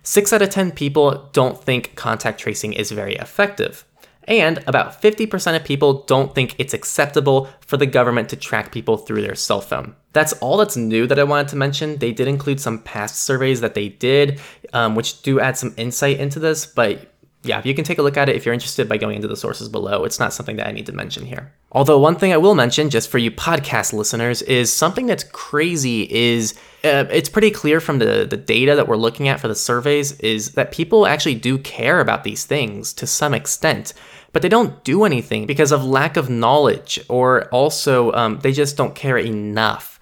6 0.05 0.33
out 0.33 0.41
of 0.41 0.49
10 0.49 0.73
people 0.73 1.29
don't 1.35 1.63
think 1.63 1.95
contact 1.97 2.41
tracing 2.41 2.73
is 2.73 2.91
very 2.91 3.17
effective. 3.17 3.85
And 4.25 4.63
about 4.67 5.01
50% 5.01 5.57
of 5.57 5.65
people 5.65 6.03
don't 6.05 6.35
think 6.35 6.55
it's 6.59 6.75
acceptable 6.75 7.49
for 7.61 7.77
the 7.77 7.87
government 7.87 8.29
to 8.29 8.37
track 8.37 8.71
people 8.71 8.97
through 8.97 9.23
their 9.23 9.35
cell 9.35 9.61
phone. 9.61 9.97
That's 10.13 10.33
all 10.35 10.57
that's 10.57 10.77
new 10.77 11.07
that 11.07 11.19
I 11.19 11.25
wanted 11.25 11.49
to 11.49 11.57
mention. 11.57 11.97
They 11.97 12.13
did 12.13 12.29
include 12.29 12.61
some 12.61 12.81
past 12.81 13.23
surveys 13.23 13.61
that 13.61 13.75
they 13.75 13.89
did, 13.89 14.41
um, 14.73 14.95
which 14.95 15.23
do 15.23 15.41
add 15.41 15.57
some 15.57 15.75
insight 15.77 16.21
into 16.21 16.39
this, 16.39 16.67
but 16.67 17.10
yeah, 17.43 17.63
you 17.65 17.75
can 17.75 17.85
take 17.85 17.99
a 17.99 18.03
look 18.03 18.19
at 18.19 18.29
it 18.29 18.37
if 18.37 18.45
you're 18.45 18.53
interested 18.53 18.87
by 18.87 18.99
going 18.99 19.17
into 19.17 19.29
the 19.29 19.37
sources 19.37 19.69
below. 19.69 20.05
It's 20.05 20.19
not 20.19 20.35
something 20.35 20.57
that 20.57 20.67
I 20.67 20.73
need 20.73 20.85
to 20.87 20.93
mention 20.93 21.25
here. 21.25 21.53
Although 21.73 21.99
one 21.99 22.17
thing 22.17 22.35
I 22.35 22.37
will 22.37 22.55
mention, 22.55 22.91
just 22.91 23.09
for 23.09 23.17
you 23.17 23.31
podcast 23.31 23.95
listeners, 23.95 24.43
is 24.43 24.71
something 24.71 25.07
that's 25.07 25.25
crazy 25.25 26.03
is 26.11 26.53
uh, 26.85 27.07
it's 27.11 27.31
pretty 27.31 27.51
clear 27.51 27.81
from 27.81 27.99
the, 27.99 28.27
the 28.29 28.37
data 28.37 28.75
that 28.77 28.89
we're 28.89 28.97
looking 28.97 29.27
at 29.27 29.41
for 29.41 29.49
the 29.49 29.55
surveys 29.55 30.13
is 30.21 30.53
that 30.53 30.71
people 30.71 31.07
actually 31.07 31.35
do 31.35 31.57
care 31.57 32.01
about 32.01 32.25
these 32.25 32.45
things 32.45 32.93
to 32.93 33.07
some 33.07 33.33
extent, 33.33 33.95
but 34.33 34.43
they 34.43 34.49
don't 34.49 34.85
do 34.85 35.05
anything 35.05 35.47
because 35.47 35.73
of 35.73 35.83
lack 35.83 36.19
of 36.19 36.29
knowledge 36.29 37.01
or 37.09 37.49
also 37.49 38.13
um, 38.13 38.39
they 38.41 38.53
just 38.53 38.77
don't 38.77 38.95
care 38.95 39.19
enough. 39.19 39.99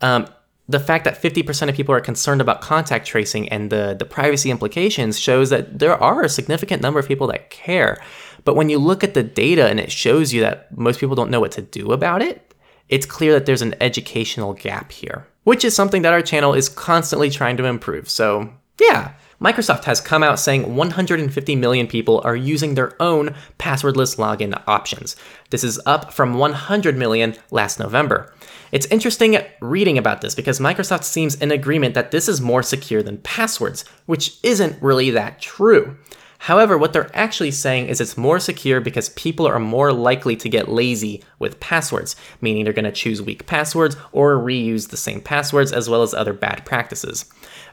Um, 0.00 0.26
the 0.70 0.80
fact 0.80 1.04
that 1.04 1.20
50% 1.20 1.68
of 1.68 1.74
people 1.74 1.94
are 1.94 2.00
concerned 2.00 2.40
about 2.40 2.60
contact 2.60 3.06
tracing 3.06 3.48
and 3.48 3.70
the, 3.70 3.96
the 3.98 4.04
privacy 4.04 4.50
implications 4.50 5.18
shows 5.18 5.50
that 5.50 5.80
there 5.80 6.00
are 6.00 6.22
a 6.22 6.28
significant 6.28 6.80
number 6.80 7.00
of 7.00 7.08
people 7.08 7.26
that 7.26 7.50
care. 7.50 8.00
But 8.44 8.54
when 8.54 8.68
you 8.68 8.78
look 8.78 9.02
at 9.02 9.14
the 9.14 9.24
data 9.24 9.68
and 9.68 9.80
it 9.80 9.90
shows 9.90 10.32
you 10.32 10.40
that 10.42 10.76
most 10.76 11.00
people 11.00 11.16
don't 11.16 11.30
know 11.30 11.40
what 11.40 11.52
to 11.52 11.62
do 11.62 11.90
about 11.90 12.22
it, 12.22 12.54
it's 12.88 13.04
clear 13.04 13.32
that 13.32 13.46
there's 13.46 13.62
an 13.62 13.74
educational 13.80 14.54
gap 14.54 14.92
here, 14.92 15.26
which 15.42 15.64
is 15.64 15.74
something 15.74 16.02
that 16.02 16.12
our 16.12 16.22
channel 16.22 16.54
is 16.54 16.68
constantly 16.68 17.30
trying 17.30 17.56
to 17.56 17.64
improve. 17.64 18.08
So, 18.08 18.52
yeah. 18.80 19.12
Microsoft 19.40 19.84
has 19.84 20.02
come 20.02 20.22
out 20.22 20.38
saying 20.38 20.76
150 20.76 21.56
million 21.56 21.86
people 21.86 22.20
are 22.24 22.36
using 22.36 22.74
their 22.74 23.00
own 23.00 23.34
passwordless 23.58 24.18
login 24.18 24.62
options. 24.66 25.16
This 25.48 25.64
is 25.64 25.80
up 25.86 26.12
from 26.12 26.34
100 26.34 26.96
million 26.96 27.34
last 27.50 27.78
November. 27.78 28.34
It's 28.70 28.86
interesting 28.86 29.38
reading 29.60 29.96
about 29.96 30.20
this 30.20 30.34
because 30.34 30.60
Microsoft 30.60 31.04
seems 31.04 31.36
in 31.36 31.50
agreement 31.50 31.94
that 31.94 32.10
this 32.10 32.28
is 32.28 32.40
more 32.40 32.62
secure 32.62 33.02
than 33.02 33.18
passwords, 33.18 33.84
which 34.04 34.36
isn't 34.42 34.80
really 34.82 35.10
that 35.10 35.40
true. 35.40 35.96
However, 36.44 36.78
what 36.78 36.94
they're 36.94 37.14
actually 37.14 37.50
saying 37.50 37.88
is 37.88 38.00
it's 38.00 38.16
more 38.16 38.40
secure 38.40 38.80
because 38.80 39.10
people 39.10 39.46
are 39.46 39.58
more 39.58 39.92
likely 39.92 40.36
to 40.36 40.48
get 40.48 40.70
lazy 40.70 41.22
with 41.38 41.60
passwords, 41.60 42.16
meaning 42.40 42.64
they're 42.64 42.72
going 42.72 42.86
to 42.86 42.92
choose 42.92 43.20
weak 43.20 43.46
passwords 43.46 43.94
or 44.12 44.36
reuse 44.36 44.88
the 44.88 44.96
same 44.96 45.20
passwords 45.20 45.70
as 45.70 45.90
well 45.90 46.02
as 46.02 46.14
other 46.14 46.32
bad 46.32 46.64
practices. 46.64 47.26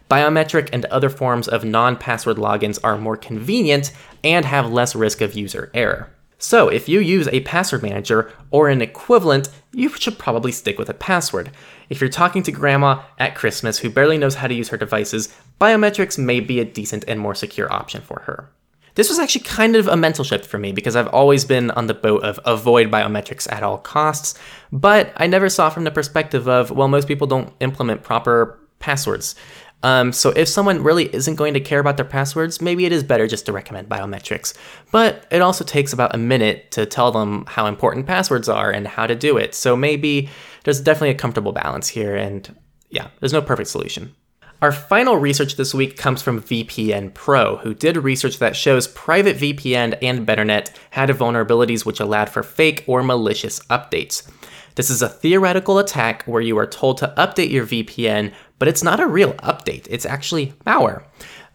Biometric 0.10 0.70
and 0.72 0.86
other 0.86 1.10
forms 1.10 1.48
of 1.48 1.66
non 1.66 1.98
password 1.98 2.38
logins 2.38 2.80
are 2.84 2.98
more 2.98 3.18
convenient 3.18 3.92
and 4.24 4.46
have 4.46 4.72
less 4.72 4.96
risk 4.96 5.22
of 5.22 5.34
user 5.34 5.70
error. 5.74 6.10
So, 6.40 6.70
if 6.70 6.88
you 6.88 7.00
use 7.00 7.28
a 7.30 7.40
password 7.42 7.82
manager 7.82 8.32
or 8.52 8.70
an 8.70 8.82
equivalent, 8.82 9.50
you 9.74 9.90
should 9.90 10.20
probably 10.20 10.52
stick 10.52 10.78
with 10.78 10.88
a 10.88 10.94
password. 10.94 11.52
If 11.90 12.00
you're 12.00 12.12
talking 12.12 12.44
to 12.44 12.52
grandma 12.52 13.02
at 13.18 13.36
Christmas 13.36 13.80
who 13.80 13.90
barely 13.90 14.20
knows 14.20 14.36
how 14.36 14.48
to 14.48 14.54
use 14.54 14.70
her 14.70 14.78
devices, 14.78 15.34
biometrics 15.60 16.18
may 16.18 16.40
be 16.40 16.60
a 16.60 16.66
decent 16.66 17.04
and 17.08 17.20
more 17.20 17.34
secure 17.34 17.72
option 17.74 18.02
for 18.02 18.22
her. 18.26 18.52
This 18.94 19.10
was 19.10 19.20
actually 19.20 19.44
kind 19.44 19.76
of 19.76 19.88
a 19.88 19.98
mental 19.98 20.24
shift 20.24 20.46
for 20.46 20.58
me 20.58 20.72
because 20.72 20.96
I've 20.96 21.08
always 21.08 21.44
been 21.44 21.70
on 21.72 21.88
the 21.88 21.94
boat 21.94 22.24
of 22.24 22.40
avoid 22.46 22.90
biometrics 22.90 23.52
at 23.52 23.64
all 23.64 23.78
costs, 23.78 24.40
but 24.72 25.14
I 25.18 25.28
never 25.28 25.50
saw 25.50 25.70
from 25.70 25.84
the 25.84 25.92
perspective 25.92 26.48
of, 26.48 26.72
well, 26.72 26.88
most 26.88 27.08
people 27.08 27.28
don't 27.28 27.54
implement 27.60 28.04
proper 28.04 28.60
passwords. 28.80 29.36
Um, 29.84 30.12
so 30.12 30.32
if 30.32 30.48
someone 30.48 30.84
really 30.84 31.14
isn't 31.14 31.36
going 31.36 31.54
to 31.54 31.60
care 31.60 31.80
about 31.80 31.98
their 31.98 32.06
passwords, 32.06 32.62
maybe 32.62 32.86
it 32.86 32.92
is 32.92 33.04
better 33.04 33.28
just 33.28 33.46
to 33.46 33.54
recommend 33.54 33.88
biometrics. 33.88 34.56
But 34.92 35.28
it 35.32 35.42
also 35.42 35.64
takes 35.64 35.94
about 35.94 36.16
a 36.16 36.18
minute 36.18 36.72
to 36.72 36.86
tell 36.86 37.12
them 37.12 37.46
how 37.48 37.68
important 37.68 38.08
passwords 38.08 38.50
are 38.50 38.72
and 38.72 38.88
how 38.88 39.06
to 39.06 39.16
do 39.16 39.38
it. 39.38 39.54
So 39.54 39.76
maybe 39.76 40.30
there's 40.64 40.82
definitely 40.82 41.12
a 41.12 41.16
comfortable 41.16 41.52
balance 41.52 41.88
here, 41.88 42.16
and 42.16 42.56
yeah, 42.90 43.10
there's 43.20 43.34
no 43.34 43.42
perfect 43.42 43.70
solution. 43.70 44.16
Our 44.60 44.72
final 44.72 45.18
research 45.18 45.56
this 45.56 45.76
week 45.76 45.98
comes 45.98 46.24
from 46.24 46.42
VPN 46.42 47.14
Pro, 47.14 47.58
who 47.58 47.76
did 47.76 47.96
research 47.96 48.40
that 48.40 48.56
shows 48.56 48.88
private 48.88 49.38
VPN 49.38 50.00
and 50.02 50.28
Betternet 50.28 50.72
had 50.90 51.10
vulnerabilities 51.10 51.86
which 51.86 52.00
allowed 52.00 52.30
for 52.30 52.42
fake 52.42 52.84
or 52.88 53.04
malicious 53.04 53.60
updates. 53.66 54.28
This 54.74 54.90
is 54.90 55.04
a 55.04 55.10
theoretical 55.10 55.78
attack 55.78 56.24
where 56.24 56.42
you 56.42 56.58
are 56.58 56.66
told 56.66 56.98
to 57.00 57.14
update 57.18 57.52
your 57.52 57.68
VPN, 57.68 58.34
but 58.60 58.68
it's 58.68 58.84
not 58.84 59.00
a 59.00 59.08
real 59.08 59.34
update, 59.36 59.88
it's 59.90 60.06
actually 60.06 60.54
malware. 60.66 61.04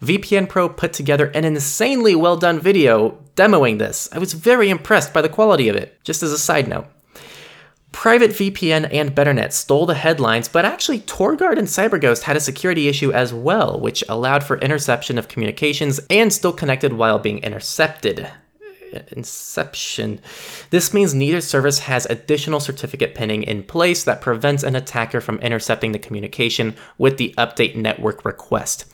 VPN 0.03 0.49
Pro 0.49 0.69
put 0.69 0.93
together 0.93 1.27
an 1.27 1.45
insanely 1.45 2.15
well 2.15 2.37
done 2.37 2.59
video 2.59 3.19
demoing 3.37 3.79
this. 3.79 4.09
I 4.13 4.19
was 4.19 4.33
very 4.33 4.69
impressed 4.69 5.13
by 5.13 5.23
the 5.23 5.29
quality 5.29 5.69
of 5.69 5.77
it, 5.77 6.03
just 6.03 6.23
as 6.23 6.33
a 6.33 6.39
side 6.39 6.67
note. 6.67 6.87
Private 7.93 8.31
VPN 8.31 8.89
and 8.91 9.15
Betternet 9.15 9.53
stole 9.53 9.87
the 9.87 9.95
headlines, 9.95 10.49
but 10.49 10.65
actually 10.65 11.01
TorGuard 11.01 11.59
and 11.59 11.69
CyberGhost 11.69 12.23
had 12.23 12.37
a 12.37 12.41
security 12.41 12.89
issue 12.89 13.13
as 13.13 13.35
well, 13.35 13.79
which 13.79 14.03
allowed 14.09 14.43
for 14.43 14.59
interception 14.59 15.19
of 15.19 15.29
communications 15.29 16.01
and 16.09 16.33
still 16.33 16.53
connected 16.53 16.95
while 16.95 17.19
being 17.19 17.39
intercepted. 17.39 18.29
Inception. 19.13 20.21
This 20.71 20.93
means 20.95 21.15
neither 21.15 21.41
service 21.41 21.81
has 21.81 22.07
additional 22.07 22.61
certificate 22.61 23.15
pinning 23.15 23.43
in 23.43 23.63
place 23.63 24.05
that 24.05 24.21
prevents 24.21 24.63
an 24.63 24.77
attacker 24.77 25.21
from 25.21 25.39
intercepting 25.39 25.93
the 25.93 25.99
communication 25.99 26.75
with 26.99 27.17
the 27.17 27.35
update 27.39 27.77
network 27.77 28.25
request. 28.25 28.87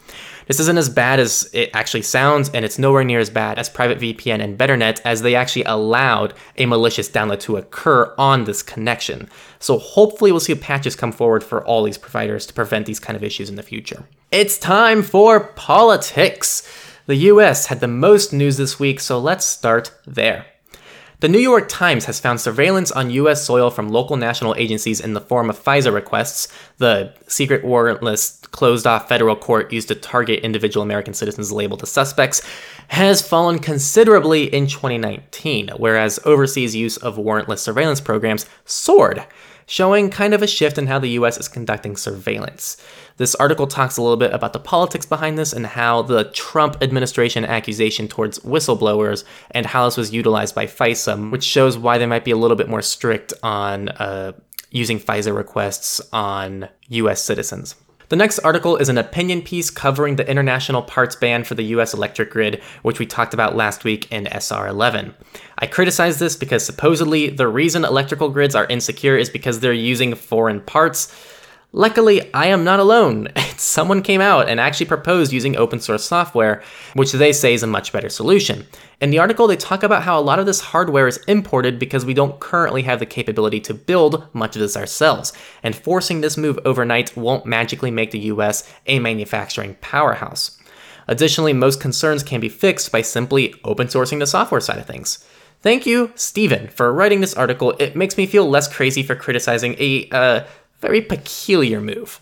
This 0.47 0.61
isn't 0.61 0.79
as 0.79 0.89
bad 0.89 1.21
as 1.21 1.51
it 1.53 1.69
actually 1.75 2.03
sounds, 2.03 2.49
and 2.55 2.65
it's 2.65 2.79
nowhere 2.79 3.05
near 3.05 3.21
as 3.21 3.29
bad 3.29 3.59
as 3.59 3.69
Private 3.69 3.99
VPN 3.99 4.43
and 4.43 4.59
Betternet, 4.59 5.03
as 5.05 5.21
they 5.21 5.35
actually 5.35 5.65
allowed 5.65 6.33
a 6.57 6.65
malicious 6.65 7.11
download 7.11 7.41
to 7.41 7.59
occur 7.59 8.15
on 8.17 8.45
this 8.45 8.63
connection. 8.63 9.29
So 9.59 9.79
hopefully, 9.79 10.33
we'll 10.33 10.41
see 10.41 10.55
patches 10.55 10.97
come 10.97 11.13
forward 11.13 11.45
for 11.45 11.63
all 11.67 11.83
these 11.83 11.99
providers 11.99 12.47
to 12.47 12.55
prevent 12.55 12.87
these 12.87 12.99
kind 12.99 13.15
of 13.15 13.23
issues 13.23 13.51
in 13.51 13.57
the 13.57 13.63
future. 13.63 14.05
It's 14.31 14.57
time 14.57 15.03
for 15.03 15.41
politics. 15.41 16.67
The 17.09 17.17
US 17.33 17.69
had 17.69 17.81
the 17.81 17.89
most 17.89 18.35
news 18.35 18.59
this 18.59 18.79
week, 18.79 19.01
so 19.01 19.19
let's 19.19 19.47
start 19.47 19.93
there. 20.07 20.45
The 21.21 21.29
New 21.29 21.39
York 21.39 21.67
Times 21.67 22.05
has 22.05 22.21
found 22.21 22.39
surveillance 22.39 22.93
on 22.93 23.09
US 23.09 23.47
soil 23.47 23.71
from 23.71 23.89
local 23.89 24.19
national 24.19 24.55
agencies 24.57 25.01
in 25.01 25.15
the 25.15 25.21
form 25.23 25.49
of 25.49 25.59
FISA 25.59 25.91
requests, 25.91 26.49
the 26.77 27.15
secret 27.27 27.65
warrantless 27.65 28.43
closed 28.51 28.87
off 28.87 29.09
federal 29.09 29.37
court 29.37 29.73
used 29.73 29.89
to 29.89 29.95
target 29.95 30.41
individual 30.41 30.83
American 30.83 31.15
citizens 31.15 31.51
labeled 31.51 31.83
as 31.83 31.91
suspects, 31.91 32.43
has 32.89 33.27
fallen 33.27 33.59
considerably 33.59 34.55
in 34.55 34.67
2019, 34.67 35.71
whereas 35.79 36.21
overseas 36.27 36.77
use 36.77 36.99
of 36.99 37.17
warrantless 37.17 37.61
surveillance 37.61 38.03
programs 38.03 38.45
soared, 38.67 39.25
showing 39.65 40.11
kind 40.11 40.35
of 40.35 40.43
a 40.43 40.47
shift 40.47 40.77
in 40.77 40.87
how 40.87 40.99
the 40.99 41.11
US 41.21 41.39
is 41.39 41.49
conducting 41.49 41.97
surveillance. 41.97 42.77
This 43.19 43.35
article 43.35 43.67
talks 43.67 43.97
a 43.97 44.03
little 44.03 44.17
bit 44.17 44.33
about 44.33 44.53
the 44.53 44.61
politics 44.61 45.05
behind 45.05 45.37
this 45.37 45.53
and 45.53 45.67
how 45.67 46.03
the 46.03 46.25
Trump 46.25 46.77
administration 46.81 47.45
accusation 47.45 48.07
towards 48.07 48.39
whistleblowers 48.39 49.25
and 49.51 49.67
how 49.67 49.87
this 49.87 49.97
was 49.97 50.13
utilized 50.13 50.55
by 50.55 50.67
FISA, 50.67 51.31
which 51.31 51.43
shows 51.43 51.77
why 51.77 51.99
they 51.99 52.07
might 52.07 52.25
be 52.25 52.31
a 52.31 52.37
little 52.37 52.57
bit 52.57 52.69
more 52.69 52.81
strict 52.81 53.33
on 53.43 53.89
uh, 53.89 54.33
using 54.71 55.01
FISA 55.01 55.37
requests 55.37 56.01
on 56.13 56.69
US 56.89 57.21
citizens. 57.21 57.75
The 58.09 58.17
next 58.17 58.39
article 58.39 58.77
is 58.77 58.89
an 58.89 58.97
opinion 58.97 59.43
piece 59.43 59.69
covering 59.69 60.17
the 60.17 60.31
international 60.31 60.83
parts 60.83 61.17
ban 61.17 61.45
for 61.45 61.55
the 61.57 61.65
US 61.65 61.93
electric 61.93 62.31
grid, 62.31 62.63
which 62.83 63.01
we 63.01 63.05
talked 63.05 63.35
about 63.35 63.57
last 63.57 63.85
week 63.85 64.11
in 64.13 64.29
SR 64.29 64.69
11. 64.69 65.15
I 65.59 65.67
criticize 65.67 66.19
this 66.19 66.37
because 66.37 66.65
supposedly 66.65 67.31
the 67.31 67.49
reason 67.49 67.85
electrical 67.85 68.31
grids 68.31 68.55
are 68.55 68.67
insecure 68.67 69.17
is 69.17 69.29
because 69.29 69.61
they're 69.61 69.73
using 69.73 70.15
foreign 70.15 70.61
parts. 70.61 71.13
Luckily, 71.73 72.33
I 72.33 72.47
am 72.47 72.65
not 72.65 72.81
alone. 72.81 73.29
Someone 73.59 74.01
came 74.01 74.23
out 74.23 74.49
and 74.49 74.59
actually 74.59 74.87
proposed 74.87 75.35
using 75.35 75.55
open 75.55 75.81
source 75.81 76.03
software, 76.03 76.63
which 76.95 77.13
they 77.13 77.31
say 77.31 77.53
is 77.53 77.63
a 77.63 77.67
much 77.67 77.93
better 77.93 78.09
solution. 78.09 78.67
In 79.03 79.11
the 79.11 79.19
article, 79.19 79.47
they 79.47 79.57
talk 79.57 79.83
about 79.83 80.03
how 80.03 80.19
a 80.19 80.23
lot 80.23 80.39
of 80.39 80.47
this 80.47 80.61
hardware 80.61 81.07
is 81.07 81.19
imported 81.29 81.79
because 81.79 82.07
we 82.07 82.15
don't 82.15 82.41
currently 82.41 82.83
have 82.83 83.01
the 83.01 83.07
capability 83.07 83.61
to 83.61 83.75
build 83.75 84.27
much 84.33 84.57
of 84.57 84.61
this 84.61 84.79
ourselves, 84.79 85.35
and 85.63 85.77
forcing 85.77 86.23
this 86.23 86.39
move 86.39 86.59
overnight 86.65 87.15
won't 87.19 87.45
magically 87.45 87.91
make 87.91 88.13
the 88.13 88.31
US 88.31 88.67
a 88.87 88.99
manufacturing 88.99 89.77
powerhouse. 89.83 90.59
Additionally, 91.07 91.53
most 91.53 91.83
concerns 91.83 92.23
can 92.23 92.41
be 92.41 92.49
fixed 92.49 92.91
by 92.91 93.03
simply 93.03 93.55
open 93.63 93.89
sourcing 93.89 94.21
the 94.21 94.27
software 94.27 94.61
side 94.63 94.79
of 94.79 94.87
things. 94.87 95.23
Thank 95.61 95.87
you, 95.87 96.13
Stephen, 96.15 96.69
for 96.69 96.93
writing 96.93 97.21
this 97.21 97.35
article. 97.35 97.75
It 97.81 97.97
makes 97.97 98.17
me 98.17 98.27
feel 98.27 98.49
less 98.49 98.73
crazy 98.73 99.03
for 99.03 99.17
criticizing 99.17 99.75
a 99.81 100.09
uh, 100.11 100.45
very 100.81 101.01
peculiar 101.01 101.81
move. 101.81 102.21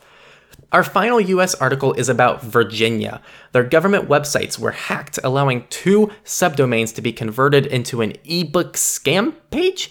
Our 0.72 0.82
final 0.82 1.20
US 1.20 1.54
article 1.54 1.92
is 1.94 2.08
about 2.08 2.42
Virginia. 2.42 3.22
Their 3.52 3.64
government 3.64 4.08
websites 4.08 4.58
were 4.58 4.72
hacked, 4.72 5.18
allowing 5.22 5.66
two 5.70 6.10
subdomains 6.25 6.94
to 6.96 7.02
be 7.02 7.12
converted 7.12 7.66
into 7.66 8.02
an 8.02 8.14
ebook 8.25 8.75
scam 8.75 9.34
page. 9.50 9.90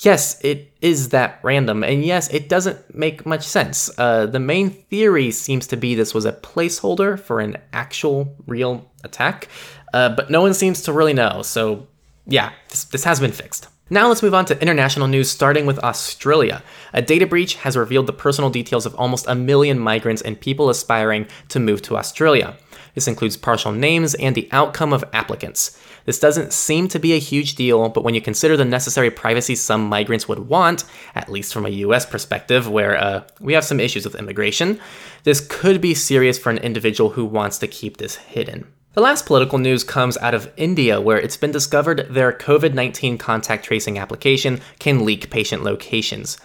Yes, 0.00 0.40
it 0.44 0.72
is 0.80 1.08
that 1.08 1.40
random, 1.42 1.82
and 1.82 2.04
yes, 2.04 2.28
it 2.28 2.48
doesn't 2.48 2.94
make 2.94 3.26
much 3.26 3.44
sense. 3.44 3.90
Uh, 3.98 4.26
the 4.26 4.38
main 4.38 4.70
theory 4.70 5.32
seems 5.32 5.66
to 5.68 5.76
be 5.76 5.94
this 5.94 6.14
was 6.14 6.24
a 6.24 6.32
placeholder 6.32 7.18
for 7.18 7.40
an 7.40 7.56
actual 7.72 8.36
real 8.46 8.88
attack, 9.02 9.48
uh, 9.92 10.10
but 10.10 10.30
no 10.30 10.40
one 10.40 10.54
seems 10.54 10.82
to 10.82 10.92
really 10.92 11.14
know, 11.14 11.42
so 11.42 11.88
yeah, 12.26 12.52
this, 12.68 12.84
this 12.84 13.04
has 13.04 13.18
been 13.18 13.32
fixed. 13.32 13.68
Now 13.90 14.08
let's 14.08 14.22
move 14.22 14.34
on 14.34 14.44
to 14.46 14.60
international 14.60 15.06
news, 15.06 15.30
starting 15.30 15.64
with 15.64 15.78
Australia. 15.78 16.62
A 16.92 17.00
data 17.00 17.26
breach 17.26 17.54
has 17.54 17.74
revealed 17.74 18.06
the 18.06 18.12
personal 18.12 18.50
details 18.50 18.84
of 18.84 18.94
almost 18.96 19.26
a 19.26 19.34
million 19.34 19.78
migrants 19.78 20.20
and 20.20 20.38
people 20.38 20.68
aspiring 20.68 21.26
to 21.48 21.58
move 21.58 21.80
to 21.82 21.96
Australia. 21.96 22.58
This 22.94 23.08
includes 23.08 23.38
partial 23.38 23.72
names 23.72 24.14
and 24.16 24.34
the 24.34 24.48
outcome 24.52 24.92
of 24.92 25.04
applicants. 25.14 25.80
This 26.04 26.18
doesn't 26.18 26.52
seem 26.52 26.88
to 26.88 26.98
be 26.98 27.14
a 27.14 27.18
huge 27.18 27.54
deal, 27.54 27.88
but 27.88 28.04
when 28.04 28.14
you 28.14 28.20
consider 28.20 28.58
the 28.58 28.64
necessary 28.66 29.10
privacy 29.10 29.54
some 29.54 29.88
migrants 29.88 30.28
would 30.28 30.40
want, 30.40 30.84
at 31.14 31.30
least 31.30 31.54
from 31.54 31.64
a 31.64 31.70
US 31.70 32.04
perspective, 32.04 32.68
where 32.68 32.96
uh, 32.98 33.22
we 33.40 33.54
have 33.54 33.64
some 33.64 33.80
issues 33.80 34.04
with 34.04 34.16
immigration, 34.16 34.78
this 35.24 35.40
could 35.40 35.80
be 35.80 35.94
serious 35.94 36.38
for 36.38 36.50
an 36.50 36.58
individual 36.58 37.10
who 37.10 37.24
wants 37.24 37.56
to 37.58 37.66
keep 37.66 37.96
this 37.96 38.16
hidden. 38.16 38.66
The 38.98 39.04
last 39.04 39.26
political 39.26 39.58
news 39.58 39.84
comes 39.84 40.18
out 40.18 40.34
of 40.34 40.50
India, 40.56 41.00
where 41.00 41.20
it's 41.20 41.36
been 41.36 41.52
discovered 41.52 42.08
their 42.10 42.32
COVID 42.32 42.74
19 42.74 43.16
contact 43.16 43.64
tracing 43.64 43.96
application 43.96 44.60
can 44.80 45.04
leak 45.04 45.30
patient 45.30 45.62
locations. 45.62 46.36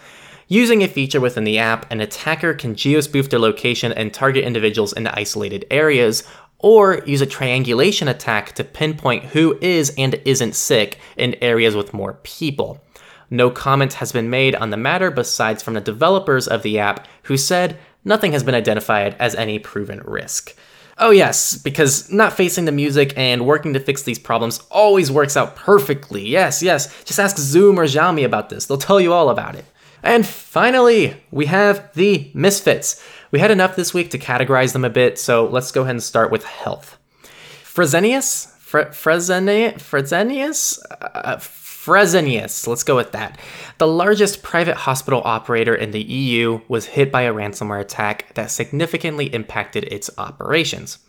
Using 0.47 0.83
a 0.83 0.87
feature 0.87 1.19
within 1.19 1.45
the 1.45 1.57
app, 1.57 1.91
an 1.91 1.99
attacker 1.99 2.53
can 2.53 2.75
geospoof 2.75 3.31
their 3.31 3.39
location 3.39 3.91
and 3.91 4.13
target 4.13 4.45
individuals 4.45 4.93
in 4.93 5.07
isolated 5.07 5.65
areas, 5.71 6.21
or 6.59 7.01
use 7.07 7.21
a 7.21 7.25
triangulation 7.25 8.07
attack 8.07 8.51
to 8.53 8.63
pinpoint 8.63 9.23
who 9.23 9.57
is 9.59 9.91
and 9.97 10.21
isn't 10.23 10.53
sick 10.53 10.99
in 11.17 11.33
areas 11.41 11.75
with 11.75 11.91
more 11.91 12.19
people. 12.21 12.79
No 13.31 13.49
comment 13.49 13.93
has 13.93 14.11
been 14.11 14.29
made 14.29 14.53
on 14.53 14.69
the 14.69 14.77
matter 14.77 15.09
besides 15.09 15.63
from 15.63 15.73
the 15.73 15.81
developers 15.81 16.47
of 16.47 16.61
the 16.61 16.77
app, 16.77 17.07
who 17.23 17.35
said 17.35 17.79
nothing 18.05 18.31
has 18.33 18.43
been 18.43 18.53
identified 18.53 19.15
as 19.17 19.33
any 19.33 19.57
proven 19.57 20.01
risk. 20.05 20.55
Oh, 20.97 21.09
yes, 21.09 21.57
because 21.57 22.11
not 22.11 22.33
facing 22.33 22.65
the 22.65 22.71
music 22.71 23.13
and 23.17 23.45
working 23.45 23.73
to 23.73 23.79
fix 23.79 24.03
these 24.03 24.19
problems 24.19 24.59
always 24.69 25.11
works 25.11 25.35
out 25.35 25.55
perfectly. 25.55 26.27
Yes, 26.27 26.61
yes, 26.61 27.03
just 27.03 27.19
ask 27.19 27.37
Zoom 27.37 27.79
or 27.79 27.85
Xiaomi 27.85 28.23
about 28.23 28.49
this, 28.49 28.65
they'll 28.67 28.77
tell 28.77 29.01
you 29.01 29.11
all 29.11 29.29
about 29.29 29.55
it. 29.55 29.65
And 30.03 30.25
finally, 30.25 31.15
we 31.31 31.45
have 31.45 31.91
the 31.93 32.29
Misfits. 32.33 33.01
We 33.31 33.39
had 33.39 33.51
enough 33.51 33.75
this 33.75 33.93
week 33.93 34.11
to 34.11 34.19
categorize 34.19 34.73
them 34.73 34.85
a 34.85 34.89
bit, 34.89 35.17
so 35.17 35.47
let's 35.47 35.71
go 35.71 35.81
ahead 35.81 35.95
and 35.95 36.03
start 36.03 36.29
with 36.29 36.43
health. 36.43 36.99
Fresenius? 37.63 38.51
Fre- 38.59 38.91
Fresenius? 38.91 39.75
Fresenius? 39.75 40.79
Uh, 41.01 41.37
Fresenius, 41.83 42.65
let's 42.65 42.83
go 42.83 42.95
with 42.95 43.11
that. 43.11 43.37
The 43.77 43.87
largest 43.87 44.41
private 44.41 44.77
hospital 44.77 45.21
operator 45.25 45.75
in 45.75 45.91
the 45.91 46.01
EU 46.01 46.61
was 46.69 46.85
hit 46.85 47.11
by 47.11 47.23
a 47.23 47.33
ransomware 47.33 47.81
attack 47.81 48.33
that 48.35 48.51
significantly 48.51 49.25
impacted 49.25 49.83
its 49.83 50.09
operations. 50.17 50.99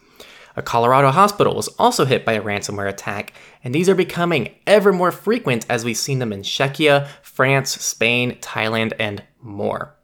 A 0.57 0.62
Colorado 0.62 1.12
hospital 1.12 1.54
was 1.54 1.69
also 1.78 2.07
hit 2.07 2.25
by 2.25 2.33
a 2.33 2.43
ransomware 2.43 2.88
attack, 2.88 3.35
and 3.62 3.73
these 3.73 3.88
are 3.88 3.95
becoming 3.95 4.52
ever 4.66 4.93
more 4.93 5.12
frequent 5.12 5.64
as 5.69 5.85
we've 5.85 5.97
seen 5.97 6.19
them 6.19 6.33
in 6.33 6.43
Czechia, 6.43 7.07
France, 7.23 7.71
Spain, 7.81 8.37
Thailand, 8.40 8.95
and 8.99 9.23
more. 9.40 9.95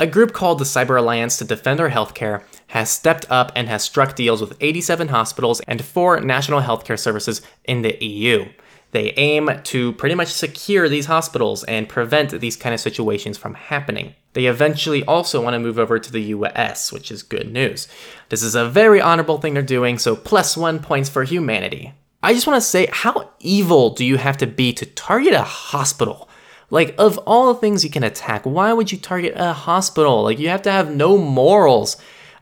A 0.00 0.08
group 0.08 0.32
called 0.32 0.58
the 0.58 0.64
Cyber 0.64 0.98
Alliance 0.98 1.38
to 1.38 1.44
Defend 1.44 1.78
Our 1.78 1.90
Healthcare 1.90 2.42
has 2.68 2.90
stepped 2.90 3.30
up 3.30 3.52
and 3.54 3.68
has 3.68 3.84
struck 3.84 4.16
deals 4.16 4.40
with 4.40 4.56
87 4.60 5.06
hospitals 5.06 5.60
and 5.68 5.84
four 5.84 6.20
national 6.20 6.62
healthcare 6.62 6.98
services 6.98 7.42
in 7.64 7.82
the 7.82 7.96
EU. 8.04 8.46
They 8.92 9.12
aim 9.12 9.50
to 9.64 9.92
pretty 9.92 10.14
much 10.14 10.28
secure 10.28 10.88
these 10.88 11.06
hospitals 11.06 11.62
and 11.64 11.88
prevent 11.88 12.40
these 12.40 12.56
kind 12.56 12.74
of 12.74 12.80
situations 12.80 13.38
from 13.38 13.54
happening. 13.54 14.14
They 14.32 14.46
eventually 14.46 15.04
also 15.04 15.42
want 15.42 15.54
to 15.54 15.60
move 15.60 15.78
over 15.78 15.98
to 15.98 16.12
the 16.12 16.22
US, 16.22 16.92
which 16.92 17.10
is 17.10 17.22
good 17.22 17.52
news. 17.52 17.88
This 18.28 18.42
is 18.42 18.54
a 18.54 18.68
very 18.68 19.00
honorable 19.00 19.38
thing 19.38 19.54
they're 19.54 19.62
doing, 19.62 19.98
so 19.98 20.16
plus 20.16 20.56
one 20.56 20.80
points 20.80 21.08
for 21.08 21.24
humanity. 21.24 21.92
I 22.22 22.34
just 22.34 22.46
want 22.46 22.56
to 22.56 22.68
say, 22.68 22.88
how 22.92 23.30
evil 23.38 23.90
do 23.90 24.04
you 24.04 24.16
have 24.16 24.36
to 24.38 24.46
be 24.46 24.72
to 24.74 24.86
target 24.86 25.32
a 25.32 25.42
hospital? 25.42 26.28
Like, 26.68 26.94
of 26.98 27.18
all 27.18 27.52
the 27.52 27.60
things 27.60 27.82
you 27.82 27.90
can 27.90 28.04
attack, 28.04 28.44
why 28.44 28.72
would 28.72 28.92
you 28.92 28.98
target 28.98 29.32
a 29.36 29.52
hospital? 29.52 30.22
Like, 30.22 30.38
you 30.38 30.48
have 30.48 30.62
to 30.62 30.72
have 30.72 30.94
no 30.94 31.16
morals. 31.16 31.96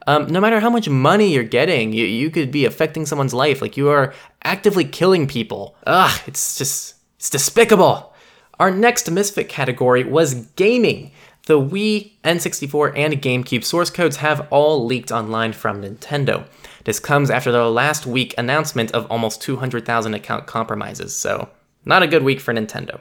Um, 0.08 0.26
no 0.28 0.40
matter 0.40 0.58
how 0.58 0.70
much 0.70 0.88
money 0.88 1.34
you're 1.34 1.44
getting, 1.44 1.92
you, 1.92 2.06
you 2.06 2.30
could 2.30 2.50
be 2.50 2.64
affecting 2.64 3.04
someone's 3.04 3.34
life. 3.34 3.60
Like, 3.60 3.76
you 3.76 3.90
are 3.90 4.14
actively 4.42 4.86
killing 4.86 5.26
people. 5.26 5.76
Ugh, 5.86 6.20
it's 6.26 6.56
just, 6.56 6.94
it's 7.16 7.28
despicable. 7.28 8.14
Our 8.58 8.70
next 8.70 9.10
misfit 9.10 9.50
category 9.50 10.04
was 10.04 10.46
gaming. 10.56 11.10
The 11.44 11.60
Wii, 11.60 12.12
N64, 12.24 12.96
and 12.96 13.20
GameCube 13.20 13.62
source 13.62 13.90
codes 13.90 14.16
have 14.16 14.48
all 14.50 14.87
leaked 14.87 15.12
online 15.12 15.52
from 15.52 15.83
Nintendo. 15.83 16.46
This 16.85 16.98
comes 16.98 17.28
after 17.28 17.52
the 17.52 17.70
last 17.70 18.06
week 18.06 18.35
announcement 18.38 18.92
of 18.92 19.06
almost 19.11 19.42
200,000 19.42 20.14
account 20.14 20.46
compromises, 20.46 21.14
so 21.14 21.50
not 21.85 22.02
a 22.02 22.06
good 22.06 22.22
week 22.22 22.40
for 22.40 22.54
Nintendo. 22.54 22.98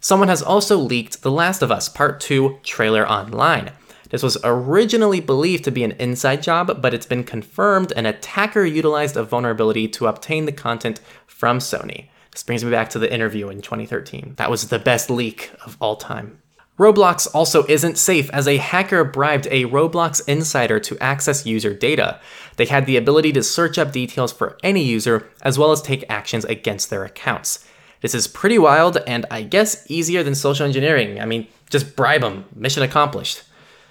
Someone 0.00 0.28
has 0.28 0.42
also 0.42 0.76
leaked 0.76 1.22
The 1.22 1.30
Last 1.30 1.62
of 1.62 1.72
Us 1.72 1.88
Part 1.88 2.20
2 2.20 2.58
trailer 2.62 3.08
online. 3.08 3.72
This 4.10 4.22
was 4.22 4.36
originally 4.44 5.20
believed 5.20 5.64
to 5.64 5.70
be 5.70 5.84
an 5.84 5.92
inside 5.92 6.42
job, 6.42 6.82
but 6.82 6.92
it's 6.92 7.06
been 7.06 7.24
confirmed 7.24 7.92
an 7.92 8.06
attacker 8.06 8.64
utilized 8.64 9.16
a 9.16 9.22
vulnerability 9.22 9.88
to 9.88 10.06
obtain 10.06 10.44
the 10.44 10.52
content 10.52 11.00
from 11.26 11.58
Sony. 11.58 12.08
This 12.32 12.42
brings 12.42 12.64
me 12.64 12.70
back 12.70 12.90
to 12.90 12.98
the 12.98 13.12
interview 13.12 13.48
in 13.48 13.60
2013. 13.62 14.34
That 14.36 14.50
was 14.50 14.68
the 14.68 14.78
best 14.78 15.10
leak 15.10 15.52
of 15.64 15.76
all 15.80 15.96
time. 15.96 16.40
Roblox 16.78 17.28
also 17.34 17.64
isn't 17.66 17.98
safe 17.98 18.30
as 18.30 18.48
a 18.48 18.56
hacker 18.56 19.04
bribed 19.04 19.46
a 19.50 19.66
Roblox 19.66 20.26
insider 20.26 20.80
to 20.80 20.98
access 20.98 21.44
user 21.44 21.74
data. 21.74 22.18
They 22.56 22.64
had 22.64 22.86
the 22.86 22.96
ability 22.96 23.32
to 23.32 23.42
search 23.42 23.78
up 23.78 23.92
details 23.92 24.32
for 24.32 24.56
any 24.62 24.82
user 24.82 25.28
as 25.42 25.58
well 25.58 25.72
as 25.72 25.82
take 25.82 26.04
actions 26.08 26.46
against 26.46 26.88
their 26.88 27.04
accounts. 27.04 27.66
This 28.00 28.14
is 28.14 28.26
pretty 28.26 28.58
wild 28.58 28.96
and 29.06 29.26
I 29.30 29.42
guess 29.42 29.84
easier 29.90 30.22
than 30.22 30.34
social 30.34 30.64
engineering. 30.64 31.20
I 31.20 31.26
mean, 31.26 31.48
just 31.68 31.96
bribe 31.96 32.22
them. 32.22 32.46
Mission 32.54 32.82
accomplished. 32.82 33.42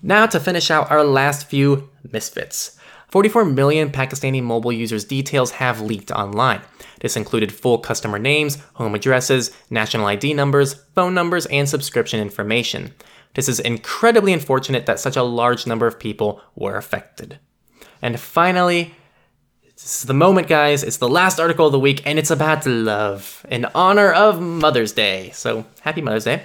Now 0.01 0.25
to 0.27 0.39
finish 0.39 0.71
out 0.71 0.89
our 0.91 1.03
last 1.03 1.47
few 1.47 1.89
misfits. 2.11 2.77
44 3.09 3.45
million 3.45 3.91
Pakistani 3.91 4.41
mobile 4.41 4.71
users' 4.71 5.03
details 5.03 5.51
have 5.51 5.81
leaked 5.81 6.11
online. 6.11 6.61
This 7.01 7.17
included 7.17 7.51
full 7.51 7.79
customer 7.79 8.19
names, 8.19 8.59
home 8.73 8.93
addresses, 8.93 9.51
national 9.69 10.05
ID 10.05 10.33
numbers, 10.33 10.75
phone 10.93 11.13
numbers, 11.13 11.45
and 11.47 11.67
subscription 11.67 12.19
information. 12.19 12.93
This 13.33 13.49
is 13.49 13.59
incredibly 13.59 14.31
unfortunate 14.33 14.85
that 14.85 14.99
such 14.99 15.15
a 15.15 15.23
large 15.23 15.65
number 15.65 15.87
of 15.87 15.99
people 15.99 16.41
were 16.55 16.77
affected. 16.77 17.39
And 18.01 18.19
finally, 18.19 18.95
this 19.81 20.01
is 20.01 20.07
the 20.07 20.13
moment, 20.13 20.47
guys. 20.47 20.83
It's 20.83 20.97
the 20.97 21.07
last 21.07 21.39
article 21.39 21.65
of 21.65 21.71
the 21.71 21.79
week, 21.79 22.01
and 22.05 22.19
it's 22.19 22.31
about 22.31 22.65
love 22.65 23.45
in 23.49 23.65
honor 23.73 24.11
of 24.11 24.41
Mother's 24.41 24.91
Day. 24.91 25.29
So, 25.33 25.65
happy 25.79 26.01
Mother's 26.01 26.25
Day. 26.25 26.43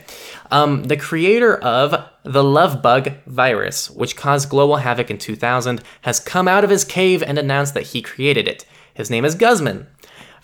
Um, 0.52 0.84
the 0.84 0.96
creator 0.96 1.56
of 1.56 2.08
the 2.22 2.44
Love 2.44 2.80
Bug 2.80 3.10
virus, 3.26 3.90
which 3.90 4.14
caused 4.14 4.50
global 4.50 4.76
havoc 4.76 5.10
in 5.10 5.18
2000, 5.18 5.82
has 6.02 6.20
come 6.20 6.46
out 6.46 6.62
of 6.62 6.70
his 6.70 6.84
cave 6.84 7.24
and 7.24 7.36
announced 7.36 7.74
that 7.74 7.88
he 7.88 8.02
created 8.02 8.46
it. 8.46 8.66
His 8.94 9.10
name 9.10 9.24
is 9.24 9.34
Guzman. 9.34 9.88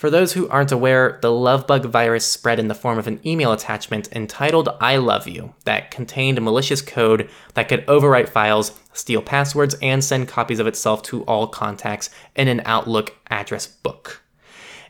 For 0.00 0.08
those 0.08 0.32
who 0.32 0.48
aren't 0.48 0.72
aware, 0.72 1.18
the 1.20 1.28
Lovebug 1.28 1.84
virus 1.84 2.24
spread 2.24 2.58
in 2.58 2.68
the 2.68 2.74
form 2.74 2.98
of 2.98 3.06
an 3.06 3.20
email 3.22 3.52
attachment 3.52 4.08
entitled 4.12 4.70
I 4.80 4.96
Love 4.96 5.28
You 5.28 5.52
that 5.64 5.90
contained 5.90 6.40
malicious 6.40 6.80
code 6.80 7.28
that 7.52 7.68
could 7.68 7.84
overwrite 7.84 8.30
files, 8.30 8.80
steal 8.94 9.20
passwords, 9.20 9.76
and 9.82 10.02
send 10.02 10.26
copies 10.26 10.58
of 10.58 10.66
itself 10.66 11.02
to 11.02 11.22
all 11.24 11.46
contacts 11.48 12.08
in 12.34 12.48
an 12.48 12.62
Outlook 12.64 13.14
address 13.28 13.66
book. 13.66 14.22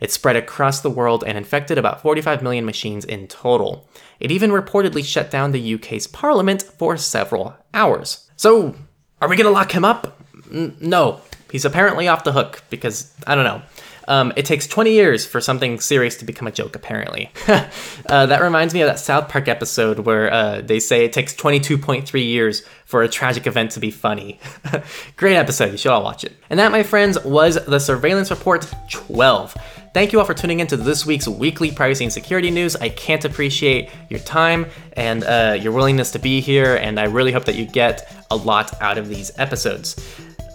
It 0.00 0.12
spread 0.12 0.36
across 0.36 0.80
the 0.80 0.90
world 0.90 1.24
and 1.26 1.36
infected 1.36 1.76
about 1.76 2.02
45 2.02 2.40
million 2.40 2.64
machines 2.64 3.04
in 3.04 3.26
total. 3.26 3.88
It 4.20 4.30
even 4.30 4.52
reportedly 4.52 5.04
shut 5.04 5.28
down 5.28 5.50
the 5.50 5.74
UK's 5.74 6.06
parliament 6.06 6.62
for 6.62 6.96
several 6.96 7.56
hours. 7.74 8.30
So, 8.36 8.76
are 9.20 9.28
we 9.28 9.36
gonna 9.36 9.50
lock 9.50 9.72
him 9.72 9.84
up? 9.84 10.22
N- 10.52 10.76
no. 10.78 11.20
He's 11.50 11.64
apparently 11.64 12.06
off 12.06 12.22
the 12.22 12.30
hook 12.30 12.62
because, 12.70 13.12
I 13.26 13.34
don't 13.34 13.42
know. 13.42 13.60
Um, 14.08 14.32
it 14.36 14.44
takes 14.44 14.66
20 14.66 14.92
years 14.92 15.26
for 15.26 15.40
something 15.40 15.80
serious 15.80 16.16
to 16.16 16.24
become 16.24 16.48
a 16.48 16.50
joke, 16.50 16.74
apparently. 16.74 17.30
uh, 17.48 18.26
that 18.26 18.40
reminds 18.42 18.74
me 18.74 18.82
of 18.82 18.88
that 18.88 18.98
South 18.98 19.28
Park 19.28 19.48
episode 19.48 20.00
where 20.00 20.32
uh, 20.32 20.60
they 20.60 20.80
say 20.80 21.04
it 21.04 21.12
takes 21.12 21.34
22.3 21.34 22.24
years 22.24 22.62
for 22.84 23.02
a 23.02 23.08
tragic 23.08 23.46
event 23.46 23.70
to 23.72 23.80
be 23.80 23.90
funny. 23.90 24.40
Great 25.16 25.36
episode, 25.36 25.72
you 25.72 25.76
should 25.76 25.92
all 25.92 26.02
watch 26.02 26.24
it. 26.24 26.32
And 26.50 26.58
that, 26.58 26.72
my 26.72 26.82
friends, 26.82 27.22
was 27.24 27.64
the 27.66 27.78
Surveillance 27.78 28.30
Report 28.30 28.66
12. 28.90 29.56
Thank 29.92 30.12
you 30.12 30.20
all 30.20 30.24
for 30.24 30.34
tuning 30.34 30.60
into 30.60 30.76
this 30.76 31.04
week's 31.04 31.26
weekly 31.26 31.72
privacy 31.72 32.04
and 32.04 32.12
security 32.12 32.50
news. 32.50 32.76
I 32.76 32.90
can't 32.90 33.24
appreciate 33.24 33.90
your 34.08 34.20
time 34.20 34.66
and 34.92 35.24
uh, 35.24 35.58
your 35.60 35.72
willingness 35.72 36.12
to 36.12 36.20
be 36.20 36.40
here, 36.40 36.76
and 36.76 37.00
I 37.00 37.04
really 37.04 37.32
hope 37.32 37.44
that 37.46 37.56
you 37.56 37.66
get 37.66 38.12
a 38.30 38.36
lot 38.36 38.80
out 38.80 38.98
of 38.98 39.08
these 39.08 39.32
episodes. 39.36 39.96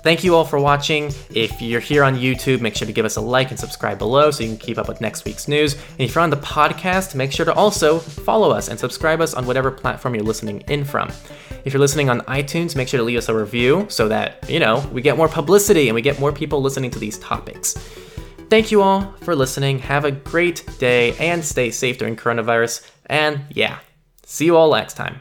Thank 0.06 0.24
you 0.24 0.36
all 0.36 0.46
for 0.46 0.60
watching. 0.60 1.12
If 1.32 1.60
you're 1.64 1.80
here 1.80 2.04
on 2.04 2.16
YouTube, 2.16 2.62
make 2.62 2.76
sure 2.76 2.86
to 2.86 2.94
give 2.94 3.06
us 3.06 3.16
a 3.16 3.22
like 3.22 3.50
and 3.50 3.60
subscribe 3.60 3.98
below 3.98 4.30
so 4.30 4.44
you 4.44 4.50
can 4.50 4.58
keep 4.60 4.78
up 4.78 4.88
with 4.88 5.02
next 5.02 5.26
week's 5.26 5.48
news. 5.48 5.74
And 5.74 6.02
if 6.02 6.14
you're 6.14 6.24
on 6.24 6.30
the 6.30 6.38
podcast, 6.38 7.16
make 7.16 7.32
sure 7.32 7.44
to 7.44 7.54
also 7.56 7.98
follow 7.98 8.52
us 8.52 8.68
and 8.68 8.80
subscribe 8.80 9.20
us 9.20 9.34
on 9.34 9.48
whatever 9.48 9.72
platform 9.72 10.14
you're 10.14 10.24
listening 10.24 10.62
in 10.68 10.86
from. 10.86 11.10
If 11.66 11.74
you're 11.74 11.80
listening 11.80 12.12
on 12.12 12.22
iTunes, 12.22 12.76
make 12.76 12.88
sure 12.88 13.00
to 13.00 13.04
leave 13.04 13.18
us 13.18 13.30
a 13.30 13.36
review 13.36 13.88
so 13.90 14.08
that, 14.08 14.48
you 14.48 14.60
know, 14.60 14.88
we 14.92 15.02
get 15.02 15.18
more 15.18 15.28
publicity 15.28 15.90
and 15.90 15.96
we 15.96 16.04
get 16.04 16.20
more 16.20 16.32
people 16.32 16.62
listening 16.62 16.92
to 16.92 17.00
these 17.00 17.18
topics. 17.18 17.74
Thank 18.52 18.70
you 18.70 18.84
all 18.84 19.12
for 19.22 19.36
listening. 19.36 19.80
Have 19.80 20.06
a 20.06 20.12
great 20.12 20.64
day 20.78 21.18
and 21.18 21.44
stay 21.44 21.72
safe 21.72 21.98
during 21.98 22.16
coronavirus. 22.16 22.88
And 23.08 23.42
yeah, 23.50 23.80
see 24.24 24.46
you 24.46 24.56
all 24.56 24.72
next 24.72 24.94
time. 24.94 25.20